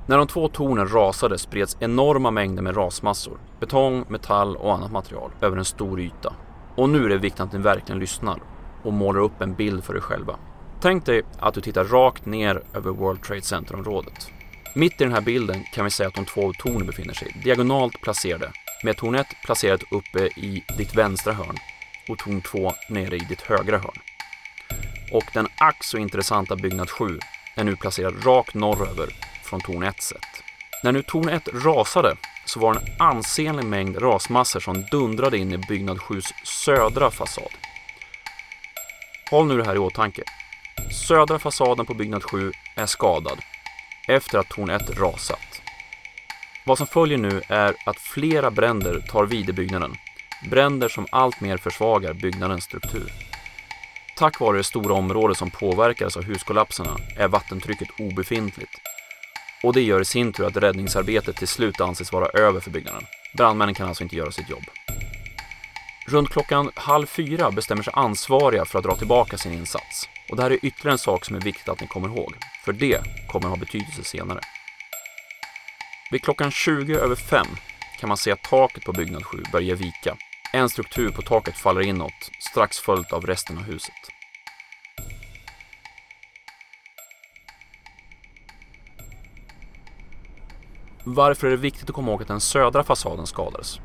När 0.08 0.18
de 0.18 0.28
två 0.28 0.48
tornen 0.48 0.88
rasade 0.88 1.38
spreds 1.38 1.78
enorma 1.80 2.32
mängder 2.32 2.64
med 2.64 2.78
rasmassor, 2.78 3.38
betong, 3.60 4.06
metall 4.08 4.56
och 4.56 4.74
annat 4.74 4.92
material 4.92 5.32
över 5.42 5.58
en 5.58 5.66
stor 5.66 6.00
yta. 6.00 6.34
Och 6.76 6.90
nu 6.90 7.06
är 7.06 7.10
det 7.10 7.18
viktigt 7.18 7.42
att 7.42 7.54
ni 7.54 7.60
verkligen 7.60 8.00
lyssnar 8.00 8.40
och 8.84 8.94
målar 8.94 9.20
upp 9.20 9.42
en 9.42 9.54
bild 9.54 9.84
för 9.84 9.96
er 9.96 10.00
själva. 10.00 10.36
Tänk 10.82 11.06
dig 11.06 11.22
att 11.40 11.54
du 11.54 11.62
tittar 11.62 11.84
rakt 11.84 12.26
ner 12.26 12.64
över 12.74 12.92
World 12.92 13.24
Trade 13.24 13.42
Center-området. 13.42 14.32
Mitt 14.74 15.02
i 15.02 15.04
den 15.04 15.14
här 15.14 15.22
bilden 15.22 15.64
kan 15.74 15.86
vi 15.86 15.92
säga 15.92 16.08
att 16.08 16.16
de 16.16 16.26
två 16.26 16.54
tornen 16.54 16.88
befinner 16.88 17.14
sig 17.14 17.36
diagonalt 17.44 18.02
placerade 18.02 18.52
med 18.84 18.98
torn 18.98 19.16
1 19.16 19.28
placerat 19.46 19.84
uppe 19.92 20.20
i 20.20 20.64
ditt 20.78 20.96
vänstra 20.96 21.34
hörn 21.34 21.58
och 22.10 22.18
torn 22.18 22.42
2 22.42 22.74
nere 22.90 23.16
i 23.16 23.20
ditt 23.20 23.42
högra 23.42 23.78
hörn. 23.78 24.00
Och 25.12 25.24
den 25.34 25.48
ack 25.58 25.84
så 25.84 25.98
intressanta 25.98 26.56
byggnad 26.56 26.90
7 26.90 27.20
är 27.56 27.64
nu 27.64 27.76
placerad 27.76 28.26
rakt 28.26 28.54
norröver 28.54 29.10
från 29.44 29.62
torn 29.62 29.84
1 29.84 30.04
sett. 30.04 30.44
När 30.84 30.92
nu 30.92 31.02
torn 31.02 31.30
1 31.30 31.50
rasade 31.54 32.16
så 32.46 32.60
var 32.60 32.74
det 32.74 32.80
en 32.80 32.96
ansenlig 33.00 33.66
mängd 33.66 34.02
rasmassor 34.02 34.60
som 34.60 34.86
dundrade 34.92 35.38
in 35.38 35.52
i 35.52 35.58
byggnad 35.58 35.98
7s 35.98 36.34
södra 36.44 37.12
fasad. 37.12 37.52
Håll 39.32 39.48
nu 39.48 39.58
det 39.58 39.66
här 39.66 39.76
i 39.76 39.80
åtanke. 39.80 40.24
Södra 41.08 41.40
fasaden 41.40 41.86
på 41.86 41.94
byggnad 41.94 42.24
7 42.24 42.52
är 42.76 42.86
skadad 42.86 43.40
efter 44.08 44.40
att 44.40 44.50
torn 44.50 44.70
1 44.70 44.98
rasat. 45.00 45.62
Vad 46.66 46.78
som 46.78 46.88
följer 46.88 47.18
nu 47.18 47.42
är 47.48 47.76
att 47.86 48.00
flera 48.00 48.52
bränder 48.52 49.00
tar 49.00 49.26
vid 49.26 49.50
i 49.50 49.54
byggnaden. 49.54 49.96
Bränder 50.50 50.90
som 50.90 51.08
alltmer 51.12 51.58
försvagar 51.58 52.14
byggnadens 52.14 52.64
struktur. 52.64 53.12
tack 54.18 54.40
vare 54.40 54.58
det 54.58 54.64
stora 54.64 54.94
område 54.94 55.36
som 55.36 55.52
påverkades 55.52 56.18
av 56.18 56.24
huskollapserna 56.24 56.98
är 57.18 57.28
vattentrycket 57.28 57.88
obefintligt. 58.00 58.72
Och 59.64 59.74
det 59.74 59.82
gör 59.82 60.02
i 60.02 60.06
sin 60.06 60.34
tur 60.34 60.46
att 60.46 60.58
räddningsarbetet 60.58 61.36
till 61.36 61.48
slut 61.48 61.82
anses 61.82 62.12
vara 62.12 62.26
över 62.26 62.60
för 62.60 62.72
byggnaden. 62.72 63.04
Brandmännen 63.38 63.76
kan 63.76 63.88
alltså 63.88 64.04
inte 64.04 64.16
göra 64.16 64.32
sitt 64.32 64.50
jobb. 64.50 64.64
Runt 66.08 66.30
klockan 66.30 66.72
halv 66.76 67.06
fyra 67.06 67.52
bestämmer 67.52 67.84
sig 67.84 67.94
ansvariga 67.96 68.66
för 68.66 68.80
att 68.80 68.86
dra 68.86 68.96
tillbaka 68.96 69.38
sin 69.38 69.54
insats. 69.54 70.10
Och 70.30 70.36
det 70.36 70.44
här 70.44 70.52
är 70.52 70.66
ytterligare 70.66 70.92
en 70.92 70.98
sak 70.98 71.26
som 71.26 71.36
är 71.36 71.40
viktigt 71.40 71.70
att 71.70 71.82
ni 71.82 71.88
kommer 71.88 72.08
ihåg, 72.08 72.34
för 72.66 72.74
det 72.74 73.02
kommer 73.28 73.50
ha 73.50 73.56
betydelse 73.56 74.04
senare. 74.04 74.40
Vid 76.12 76.24
klockan 76.24 76.52
20 76.52 76.96
över 76.96 77.16
5 77.16 77.46
kan 78.00 78.08
man 78.08 78.18
se 78.18 78.32
att 78.32 78.44
taket 78.44 78.84
på 78.84 78.94
byggnad 78.94 79.26
7 79.26 79.44
börjar 79.52 79.66
ge 79.66 79.76
vika. 79.76 80.18
En 80.54 80.70
struktur 80.70 81.10
på 81.10 81.22
taket 81.22 81.58
faller 81.58 81.82
inåt, 81.82 82.32
strax 82.40 82.80
följt 82.80 83.14
av 83.14 83.26
resten 83.26 83.58
av 83.58 83.64
huset. 83.64 83.96
Varför 91.04 91.48
är 91.48 91.52
det 91.52 91.58
viktigt 91.58 91.90
att 91.90 91.96
komma 91.96 92.12
ihåg 92.12 92.22
att 92.22 92.28
den 92.28 92.42
södra 92.42 92.84
fasaden 92.84 93.28
skadades? 93.28 93.80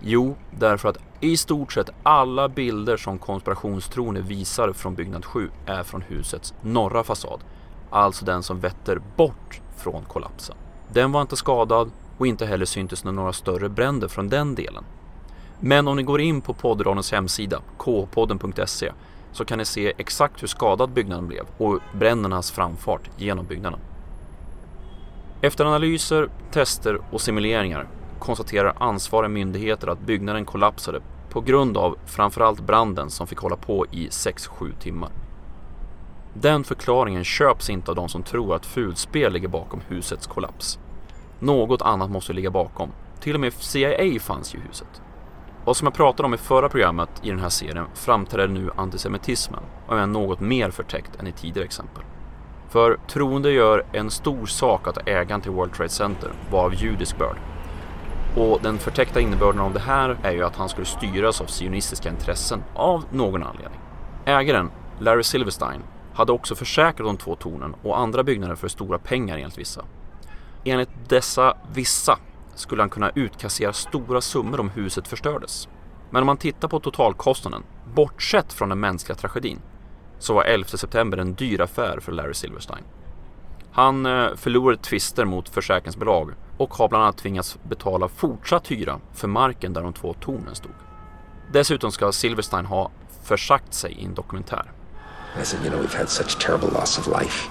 Jo, 0.00 0.36
därför 0.58 0.88
att 0.88 0.98
i 1.20 1.36
stort 1.36 1.72
sett 1.72 1.90
alla 2.02 2.48
bilder 2.48 2.96
som 2.96 3.18
konspirationstroende 3.18 4.20
visar 4.20 4.72
från 4.72 4.94
byggnad 4.94 5.24
7 5.24 5.50
är 5.66 5.82
från 5.82 6.02
husets 6.02 6.54
norra 6.62 7.04
fasad. 7.04 7.40
Alltså 7.90 8.24
den 8.24 8.42
som 8.42 8.60
vetter 8.60 9.00
bort 9.16 9.60
från 9.76 10.04
kollapsen. 10.04 10.56
Den 10.92 11.12
var 11.12 11.20
inte 11.20 11.36
skadad 11.36 11.90
och 12.18 12.26
inte 12.26 12.46
heller 12.46 12.66
syntes 12.66 13.04
några 13.04 13.32
större 13.32 13.68
bränder 13.68 14.08
från 14.08 14.28
den 14.28 14.54
delen. 14.54 14.84
Men 15.60 15.88
om 15.88 15.96
ni 15.96 16.02
går 16.02 16.20
in 16.20 16.40
på 16.40 16.54
poddradions 16.54 17.12
hemsida, 17.12 17.60
khpodden.se, 17.78 18.92
så 19.32 19.44
kan 19.44 19.58
ni 19.58 19.64
se 19.64 19.92
exakt 19.98 20.42
hur 20.42 20.48
skadad 20.48 20.90
byggnaden 20.90 21.26
blev 21.26 21.44
och 21.58 21.78
brändernas 21.92 22.50
framfart 22.50 23.10
genom 23.16 23.46
byggnaden. 23.46 23.80
Efter 25.40 25.64
analyser, 25.64 26.28
tester 26.52 26.98
och 27.10 27.20
simuleringar 27.20 27.86
konstaterar 28.18 28.74
ansvariga 28.78 29.28
myndigheter 29.28 29.88
att 29.88 30.00
byggnaden 30.00 30.44
kollapsade 30.44 31.00
på 31.30 31.40
grund 31.40 31.76
av 31.76 31.96
framförallt 32.06 32.60
branden 32.60 33.10
som 33.10 33.26
fick 33.26 33.38
hålla 33.38 33.56
på 33.56 33.86
i 33.90 34.08
6-7 34.08 34.72
timmar. 34.80 35.10
Den 36.34 36.64
förklaringen 36.64 37.24
köps 37.24 37.70
inte 37.70 37.90
av 37.90 37.94
de 37.94 38.08
som 38.08 38.22
tror 38.22 38.54
att 38.54 38.66
fulspel 38.66 39.32
ligger 39.32 39.48
bakom 39.48 39.80
husets 39.88 40.26
kollaps. 40.26 40.78
Något 41.38 41.82
annat 41.82 42.10
måste 42.10 42.32
ligga 42.32 42.50
bakom. 42.50 42.90
Till 43.20 43.34
och 43.34 43.40
med 43.40 43.52
CIA 43.52 44.20
fanns 44.20 44.54
ju 44.54 44.58
i 44.58 44.62
huset. 44.68 45.02
Och 45.64 45.76
som 45.76 45.86
jag 45.86 45.94
pratade 45.94 46.26
om 46.26 46.34
i 46.34 46.36
förra 46.36 46.68
programmet 46.68 47.10
i 47.22 47.30
den 47.30 47.38
här 47.38 47.48
serien 47.48 47.86
framträder 47.94 48.48
nu 48.48 48.70
antisemitismen 48.76 49.62
och 49.86 49.98
är 49.98 50.06
något 50.06 50.40
mer 50.40 50.70
förtäckt 50.70 51.16
än 51.20 51.26
i 51.26 51.32
tidigare 51.32 51.64
exempel. 51.64 52.04
För 52.68 52.98
troende 53.08 53.50
gör 53.50 53.84
en 53.92 54.10
stor 54.10 54.46
sak 54.46 54.88
att 54.88 55.08
ägaren 55.08 55.40
till 55.40 55.50
World 55.50 55.72
Trade 55.72 55.88
Center 55.88 56.30
var 56.50 56.64
av 56.64 56.74
judisk 56.74 57.18
börd. 57.18 57.36
Och 58.36 58.60
den 58.62 58.78
förtäckta 58.78 59.20
innebörden 59.20 59.60
av 59.60 59.72
det 59.72 59.80
här 59.80 60.16
är 60.22 60.32
ju 60.32 60.44
att 60.44 60.56
han 60.56 60.68
skulle 60.68 60.86
styras 60.86 61.40
av 61.40 61.46
sionistiska 61.46 62.08
intressen 62.08 62.62
av 62.74 63.04
någon 63.10 63.42
anledning. 63.42 63.80
Ägaren, 64.24 64.70
Larry 64.98 65.22
Silverstein, 65.22 65.82
hade 66.14 66.32
också 66.32 66.54
försäkrat 66.54 67.06
de 67.06 67.16
två 67.16 67.36
tornen 67.36 67.74
och 67.82 67.98
andra 67.98 68.22
byggnader 68.22 68.54
för 68.54 68.68
stora 68.68 68.98
pengar 68.98 69.38
enligt 69.38 69.58
vissa. 69.58 69.84
Enligt 70.64 71.08
dessa 71.08 71.56
vissa 71.72 72.18
skulle 72.54 72.82
han 72.82 72.90
kunna 72.90 73.10
utkassera 73.14 73.72
stora 73.72 74.20
summor 74.20 74.60
om 74.60 74.70
huset 74.70 75.08
förstördes. 75.08 75.68
Men 76.10 76.22
om 76.22 76.26
man 76.26 76.36
tittar 76.36 76.68
på 76.68 76.80
totalkostnaden, 76.80 77.62
bortsett 77.94 78.52
från 78.52 78.68
den 78.68 78.80
mänskliga 78.80 79.16
tragedin, 79.16 79.60
så 80.18 80.34
var 80.34 80.44
11 80.44 80.68
september 80.68 81.18
en 81.18 81.34
dyr 81.34 81.60
affär 81.60 82.00
för 82.00 82.12
Larry 82.12 82.34
Silverstein. 82.34 82.84
Han 83.72 84.06
eh, 84.06 84.34
förlorade 84.36 84.82
tvister 84.82 85.24
mot 85.24 85.48
försäkringsbolag 85.48 86.30
och 86.58 86.74
har 86.74 86.88
bland 86.88 87.04
annat 87.04 87.18
tvingats 87.18 87.58
betala 87.62 88.08
fortsatt 88.08 88.70
hyra 88.70 89.00
för 89.12 89.28
marken 89.28 89.72
där 89.72 89.82
de 89.82 89.92
två 89.92 90.14
tornen 90.20 90.54
stod. 90.54 90.72
Dessutom 91.52 91.92
ska 91.92 92.12
Silverstein 92.12 92.66
ha 92.66 92.90
försagt 93.22 93.74
sig 93.74 93.92
i 93.92 94.04
en 94.04 94.14
dokumentär. 94.14 94.72
I 95.36 95.42
said, 95.42 95.64
you 95.64 95.70
know, 95.70 95.80
we've 95.80 95.98
had 95.98 96.08
such 96.08 96.38
terrible 96.38 96.68
loss 96.68 96.98
of 96.98 97.06
life. 97.06 97.48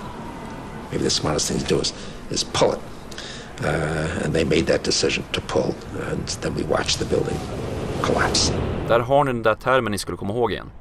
Maybe 0.91 1.03
the 1.03 1.09
smartest 1.09 1.51
thing 1.51 1.59
to 1.59 1.75
do 1.75 1.81
is, 1.81 1.93
is 2.29 2.43
pull 2.43 2.73
it. 2.73 2.79
Uh, 3.63 4.25
and 4.25 4.33
they 4.33 4.43
made 4.43 4.65
that 4.65 4.83
decision 4.83 5.23
to 5.31 5.41
pull, 5.41 5.75
and 6.11 6.27
then 6.41 6.55
we 6.55 6.63
watched 6.63 6.99
the 6.99 7.05
building 7.05 7.37
collapse. 8.01 8.53
Där 8.87 8.99
har 8.99 9.23
ni 9.23 9.31
den 9.31 9.43
där 9.43 9.55
termen 9.55 9.91
ni 9.91 9.97
skulle 9.97 10.17
komma 10.17 10.33
ihåg 10.33 10.51
igen. 10.51 10.71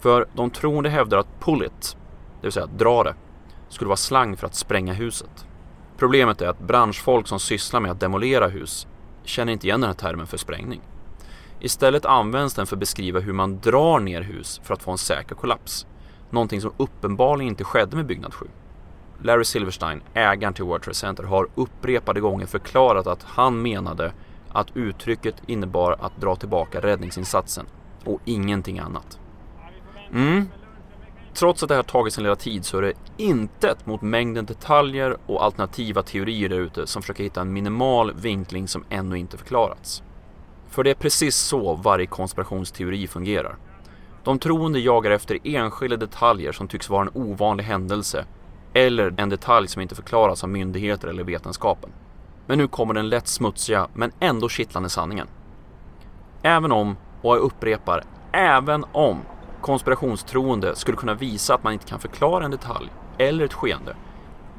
För 0.00 0.26
de 0.34 0.50
troende 0.50 0.90
hävdar 0.90 1.18
att 1.18 1.40
pull 1.40 1.62
it, 1.62 1.96
det 2.40 2.46
vill 2.46 2.52
säga 2.52 2.66
dra 2.66 3.02
det, 3.02 3.14
skulle 3.68 3.88
vara 3.88 3.96
slang 3.96 4.36
för 4.36 4.46
att 4.46 4.54
spränga 4.54 4.92
huset. 4.92 5.46
Problemet 5.98 6.42
är 6.42 6.48
att 6.48 6.58
branschfolk 6.58 7.28
som 7.28 7.40
sysslar 7.40 7.80
med 7.80 7.90
att 7.90 8.00
demolera 8.00 8.48
hus 8.48 8.86
känner 9.24 9.52
inte 9.52 9.66
igen 9.66 9.80
den 9.80 9.88
här 9.88 9.94
termen 9.94 10.26
för 10.26 10.36
sprängning. 10.36 10.80
Istället 11.60 12.04
används 12.04 12.54
den 12.54 12.66
för 12.66 12.76
att 12.76 12.80
beskriva 12.80 13.20
hur 13.20 13.32
man 13.32 13.60
drar 13.60 14.00
ner 14.00 14.20
hus 14.20 14.60
för 14.64 14.74
att 14.74 14.82
få 14.82 14.90
en 14.90 14.98
säker 14.98 15.34
kollaps. 15.34 15.86
Någonting 16.32 16.60
som 16.60 16.72
uppenbarligen 16.76 17.48
inte 17.48 17.64
skedde 17.64 17.96
med 17.96 18.06
byggnad 18.06 18.34
7. 18.34 18.46
Larry 19.22 19.44
Silverstein, 19.44 20.02
ägaren 20.14 20.54
till 20.54 20.64
World 20.64 20.82
Trade 20.82 20.94
Center, 20.94 21.24
har 21.24 21.48
upprepade 21.54 22.20
gånger 22.20 22.46
förklarat 22.46 23.06
att 23.06 23.22
han 23.22 23.62
menade 23.62 24.12
att 24.48 24.76
uttrycket 24.76 25.34
innebar 25.46 25.96
att 26.00 26.20
dra 26.20 26.36
tillbaka 26.36 26.80
räddningsinsatsen 26.80 27.66
och 28.04 28.20
ingenting 28.24 28.78
annat. 28.78 29.18
Mm. 30.12 30.48
Trots 31.34 31.62
att 31.62 31.68
det 31.68 31.74
har 31.74 31.82
tagit 31.82 32.14
sin 32.14 32.24
lilla 32.24 32.36
tid 32.36 32.64
så 32.64 32.78
är 32.78 32.82
det 32.82 32.92
intet 33.16 33.86
mot 33.86 34.02
mängden 34.02 34.46
detaljer 34.46 35.16
och 35.26 35.44
alternativa 35.44 36.02
teorier 36.02 36.48
där 36.48 36.58
ute 36.58 36.86
som 36.86 37.02
försöker 37.02 37.24
hitta 37.24 37.40
en 37.40 37.52
minimal 37.52 38.12
vinkling 38.14 38.68
som 38.68 38.84
ännu 38.90 39.18
inte 39.18 39.38
förklarats. 39.38 40.02
För 40.68 40.84
det 40.84 40.90
är 40.90 40.94
precis 40.94 41.36
så 41.36 41.74
varje 41.74 42.06
konspirationsteori 42.06 43.06
fungerar. 43.06 43.56
De 44.24 44.38
troende 44.38 44.80
jagar 44.80 45.10
efter 45.10 45.38
enskilda 45.44 45.96
detaljer 45.96 46.52
som 46.52 46.68
tycks 46.68 46.90
vara 46.90 47.02
en 47.02 47.10
ovanlig 47.14 47.64
händelse 47.64 48.24
eller 48.72 49.14
en 49.16 49.28
detalj 49.28 49.68
som 49.68 49.82
inte 49.82 49.94
förklaras 49.94 50.42
av 50.42 50.48
myndigheter 50.48 51.08
eller 51.08 51.24
vetenskapen. 51.24 51.90
Men 52.46 52.58
nu 52.58 52.68
kommer 52.68 52.94
den 52.94 53.08
lätt 53.08 53.28
smutsiga 53.28 53.88
men 53.94 54.12
ändå 54.20 54.48
kittlande 54.48 54.88
sanningen. 54.88 55.26
Även 56.42 56.72
om, 56.72 56.96
och 57.22 57.36
jag 57.36 57.42
upprepar, 57.42 58.04
även 58.32 58.84
om 58.92 59.20
konspirationstroende 59.60 60.76
skulle 60.76 60.96
kunna 60.96 61.14
visa 61.14 61.54
att 61.54 61.64
man 61.64 61.72
inte 61.72 61.86
kan 61.86 61.98
förklara 61.98 62.44
en 62.44 62.50
detalj 62.50 62.90
eller 63.18 63.44
ett 63.44 63.52
skeende 63.52 63.96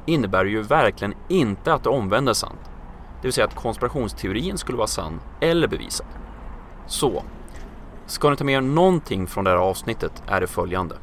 innebär 0.06 0.44
det 0.44 0.50
ju 0.50 0.62
verkligen 0.62 1.14
inte 1.28 1.74
att 1.74 1.82
det 1.82 1.90
omvända 1.90 2.30
är 2.30 2.34
sant. 2.34 2.60
Det 3.20 3.26
vill 3.28 3.32
säga 3.32 3.46
att 3.46 3.54
konspirationsteorin 3.54 4.58
skulle 4.58 4.78
vara 4.78 4.86
sann 4.86 5.20
eller 5.40 5.68
bevisad. 5.68 6.06
Så, 6.86 7.22
ska 8.06 8.30
ni 8.30 8.36
ta 8.36 8.44
med 8.44 8.54
er 8.54 8.60
någonting 8.60 9.26
från 9.26 9.44
det 9.44 9.50
här 9.50 9.56
avsnittet 9.56 10.22
är 10.26 10.40
det 10.40 10.46
följande. 10.46 10.96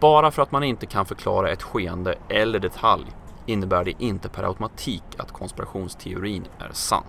Bara 0.00 0.30
för 0.30 0.42
att 0.42 0.52
man 0.52 0.64
inte 0.64 0.86
kan 0.86 1.06
förklara 1.06 1.50
ett 1.50 1.62
skeende 1.62 2.14
eller 2.28 2.58
detalj 2.58 3.06
innebär 3.46 3.84
det 3.84 3.92
inte 3.98 4.28
per 4.28 4.42
automatik 4.42 5.02
att 5.18 5.32
konspirationsteorin 5.32 6.44
är 6.58 6.70
sann. 6.72 7.04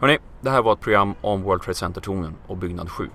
Hörrni, 0.00 0.18
det 0.40 0.50
här 0.50 0.62
var 0.62 0.72
ett 0.72 0.80
program 0.80 1.14
om 1.20 1.42
World 1.42 1.62
Trade 1.62 1.74
Center-tornen 1.74 2.34
och 2.46 2.56
byggnad 2.56 2.90
7. 2.90 3.10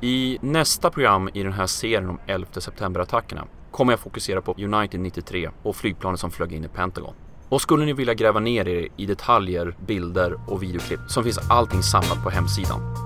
I 0.00 0.38
nästa 0.40 0.90
program 0.90 1.28
i 1.34 1.42
den 1.42 1.52
här 1.52 1.66
serien 1.66 2.10
om 2.10 2.18
11 2.26 2.60
september-attackerna 2.60 3.44
kommer 3.70 3.92
jag 3.92 4.00
fokusera 4.00 4.40
på 4.40 4.54
United 4.58 5.00
93 5.00 5.50
och 5.62 5.76
flygplanet 5.76 6.20
som 6.20 6.30
flög 6.30 6.52
in 6.52 6.64
i 6.64 6.68
Pentagon. 6.68 7.14
Och 7.48 7.60
skulle 7.60 7.84
ni 7.84 7.92
vilja 7.92 8.14
gräva 8.14 8.40
ner 8.40 8.68
er 8.68 8.88
i 8.96 9.06
detaljer, 9.06 9.76
bilder 9.86 10.40
och 10.46 10.62
videoklipp 10.62 11.00
så 11.08 11.22
finns 11.22 11.50
allting 11.50 11.82
samlat 11.82 12.22
på 12.22 12.30
hemsidan. 12.30 13.05